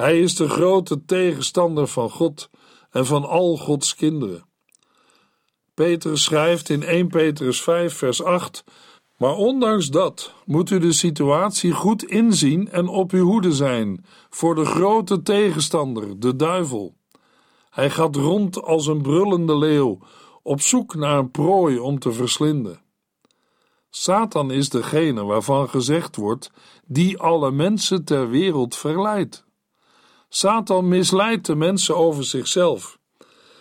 Hij 0.00 0.20
is 0.20 0.34
de 0.34 0.48
grote 0.48 1.04
tegenstander 1.04 1.86
van 1.86 2.10
God 2.10 2.50
en 2.90 3.06
van 3.06 3.28
al 3.28 3.56
Gods 3.56 3.94
kinderen. 3.94 4.44
Petrus 5.74 6.22
schrijft 6.22 6.68
in 6.68 6.82
1 6.82 7.08
Petrus 7.08 7.62
5, 7.62 7.94
vers 7.94 8.22
8: 8.22 8.64
Maar 9.16 9.34
ondanks 9.34 9.88
dat 9.88 10.34
moet 10.44 10.70
u 10.70 10.78
de 10.78 10.92
situatie 10.92 11.72
goed 11.72 12.04
inzien 12.04 12.68
en 12.70 12.88
op 12.88 13.12
uw 13.12 13.24
hoede 13.24 13.52
zijn 13.52 14.04
voor 14.30 14.54
de 14.54 14.64
grote 14.64 15.22
tegenstander, 15.22 16.20
de 16.20 16.36
duivel. 16.36 16.94
Hij 17.70 17.90
gaat 17.90 18.16
rond 18.16 18.62
als 18.62 18.86
een 18.86 19.02
brullende 19.02 19.56
leeuw, 19.56 19.98
op 20.42 20.60
zoek 20.60 20.94
naar 20.94 21.18
een 21.18 21.30
prooi 21.30 21.78
om 21.78 21.98
te 21.98 22.12
verslinden. 22.12 22.82
Satan 23.90 24.50
is 24.50 24.68
degene 24.68 25.24
waarvan 25.24 25.68
gezegd 25.68 26.16
wordt, 26.16 26.50
die 26.86 27.18
alle 27.18 27.50
mensen 27.50 28.04
ter 28.04 28.30
wereld 28.30 28.76
verleidt. 28.76 29.48
Satan 30.32 30.88
misleidt 30.88 31.46
de 31.46 31.54
mensen 31.54 31.96
over 31.96 32.24
zichzelf. 32.24 32.98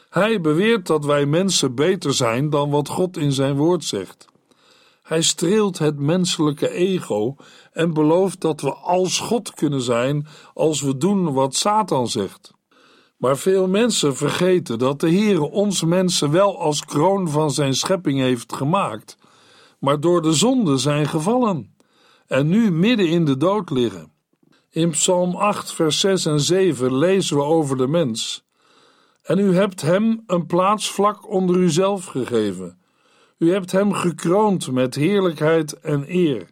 Hij 0.09 0.41
beweert 0.41 0.87
dat 0.87 1.05
wij 1.05 1.25
mensen 1.25 1.75
beter 1.75 2.13
zijn 2.13 2.49
dan 2.49 2.69
wat 2.69 2.87
God 2.87 3.17
in 3.17 3.31
zijn 3.31 3.55
woord 3.55 3.83
zegt. 3.83 4.25
Hij 5.03 5.21
streelt 5.21 5.77
het 5.77 5.99
menselijke 5.99 6.69
ego 6.69 7.35
en 7.71 7.93
belooft 7.93 8.41
dat 8.41 8.61
we 8.61 8.73
als 8.73 9.19
God 9.19 9.53
kunnen 9.53 9.81
zijn 9.81 10.27
als 10.53 10.81
we 10.81 10.97
doen 10.97 11.33
wat 11.33 11.55
Satan 11.55 12.07
zegt. 12.07 12.51
Maar 13.17 13.37
veel 13.37 13.67
mensen 13.67 14.15
vergeten 14.15 14.79
dat 14.79 14.99
de 14.99 15.09
Heer 15.09 15.41
ons 15.41 15.83
mensen 15.83 16.31
wel 16.31 16.59
als 16.59 16.85
kroon 16.85 17.29
van 17.29 17.51
zijn 17.51 17.73
schepping 17.73 18.19
heeft 18.19 18.53
gemaakt, 18.53 19.17
maar 19.79 19.99
door 19.99 20.21
de 20.21 20.33
zonde 20.33 20.77
zijn 20.77 21.07
gevallen 21.07 21.75
en 22.27 22.47
nu 22.47 22.71
midden 22.71 23.07
in 23.07 23.25
de 23.25 23.37
dood 23.37 23.69
liggen. 23.69 24.11
In 24.71 24.89
Psalm 24.89 25.35
8, 25.35 25.73
vers 25.73 25.99
6 25.99 26.25
en 26.25 26.39
7 26.39 26.97
lezen 26.97 27.37
we 27.37 27.43
over 27.43 27.77
de 27.77 27.87
mens. 27.87 28.43
En 29.21 29.39
u 29.39 29.55
hebt 29.55 29.81
hem 29.81 30.23
een 30.27 30.45
plaats 30.45 30.91
vlak 30.91 31.29
onder 31.29 31.55
uzelf 31.55 32.05
gegeven. 32.05 32.79
U 33.37 33.51
hebt 33.51 33.71
hem 33.71 33.93
gekroond 33.93 34.71
met 34.71 34.95
heerlijkheid 34.95 35.79
en 35.79 36.05
eer. 36.07 36.49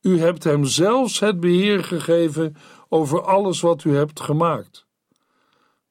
U 0.00 0.20
hebt 0.20 0.44
hem 0.44 0.64
zelfs 0.64 1.20
het 1.20 1.40
beheer 1.40 1.84
gegeven 1.84 2.56
over 2.88 3.22
alles 3.22 3.60
wat 3.60 3.84
u 3.84 3.96
hebt 3.96 4.20
gemaakt. 4.20 4.86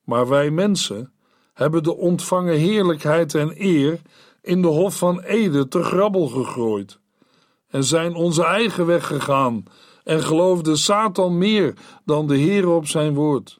Maar 0.04 0.28
wij 0.28 0.52
mensen 0.52 1.14
hebben 1.54 1.84
de 1.84 1.96
ontvangen 1.96 2.58
heerlijkheid 2.58 3.36
en 3.36 3.54
eer 3.58 4.02
in 4.42 4.62
de 4.62 4.68
Hof 4.68 4.98
van 4.98 5.22
Ede 5.22 5.68
te 5.68 5.84
grabbel 5.84 6.28
gegooid 6.28 7.00
en 7.68 7.84
zijn 7.84 8.16
onze 8.16 8.44
eigen 8.44 8.86
weg 8.86 9.08
gegaan 9.08 9.64
en 10.08 10.24
geloofde 10.24 10.76
Satan 10.76 11.38
meer 11.38 11.74
dan 12.06 12.28
de 12.28 12.36
Heer 12.36 12.68
op 12.68 12.88
zijn 12.88 13.14
woord. 13.14 13.60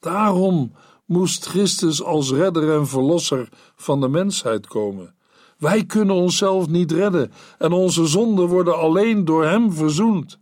Daarom 0.00 0.72
moest 1.04 1.46
Christus 1.46 2.02
als 2.02 2.32
redder 2.32 2.74
en 2.78 2.86
verlosser 2.86 3.48
van 3.76 4.00
de 4.00 4.08
mensheid 4.08 4.66
komen. 4.66 5.14
Wij 5.58 5.84
kunnen 5.84 6.14
onszelf 6.14 6.68
niet 6.68 6.92
redden 6.92 7.32
en 7.58 7.72
onze 7.72 8.06
zonden 8.06 8.48
worden 8.48 8.78
alleen 8.78 9.24
door 9.24 9.44
Hem 9.44 9.72
verzoend. 9.72 10.38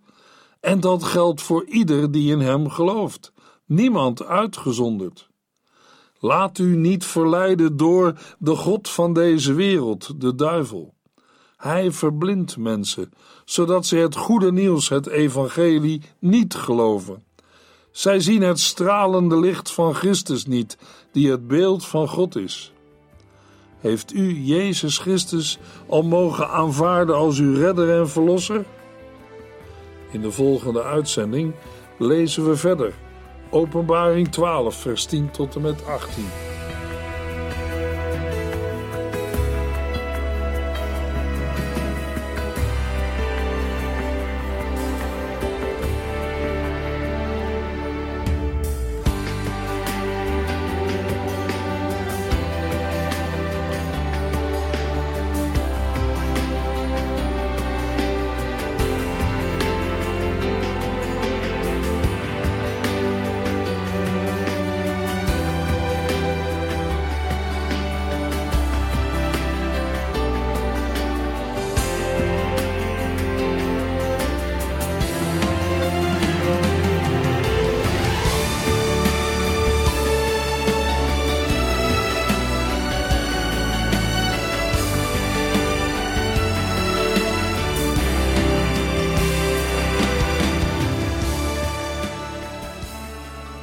En 0.61 0.81
dat 0.81 1.05
geldt 1.05 1.43
voor 1.43 1.65
ieder 1.65 2.11
die 2.11 2.33
in 2.33 2.41
Hem 2.41 2.71
gelooft, 2.71 3.33
niemand 3.67 4.25
uitgezonderd. 4.25 5.29
Laat 6.19 6.59
u 6.59 6.77
niet 6.77 7.05
verleiden 7.05 7.77
door 7.77 8.19
de 8.39 8.57
God 8.57 8.89
van 8.89 9.13
deze 9.13 9.53
wereld, 9.53 10.21
de 10.21 10.35
duivel. 10.35 10.94
Hij 11.65 11.93
verblindt 11.93 12.57
mensen, 12.57 13.13
zodat 13.45 13.87
ze 13.87 13.97
het 13.97 14.17
goede 14.17 14.53
nieuws, 14.53 14.89
het 14.89 15.07
evangelie, 15.07 16.03
niet 16.19 16.55
geloven. 16.55 17.25
Zij 17.91 18.21
zien 18.21 18.43
het 18.43 18.61
stralende 18.61 19.41
licht 19.41 19.71
van 19.71 19.95
Christus 19.95 20.47
niet, 20.47 20.77
die 21.13 21.31
het 21.31 21.47
beeld 21.47 21.87
van 21.87 22.09
God 22.09 22.37
is. 22.37 22.73
Heeft 23.79 24.15
u 24.15 24.41
Jezus 24.41 24.99
Christus 24.99 25.59
al 25.89 26.03
mogen 26.03 26.49
aanvaarden 26.49 27.17
als 27.17 27.39
uw 27.39 27.55
redder 27.55 28.01
en 28.01 28.09
verlosser? 28.09 28.65
In 30.11 30.21
de 30.21 30.31
volgende 30.31 30.83
uitzending 30.83 31.55
lezen 31.99 32.49
we 32.49 32.57
verder. 32.57 32.95
Openbaring 33.51 34.29
12, 34.29 34.75
vers 34.75 35.05
10 35.05 35.31
tot 35.31 35.55
en 35.55 35.61
met 35.61 35.87
18. 35.87 36.54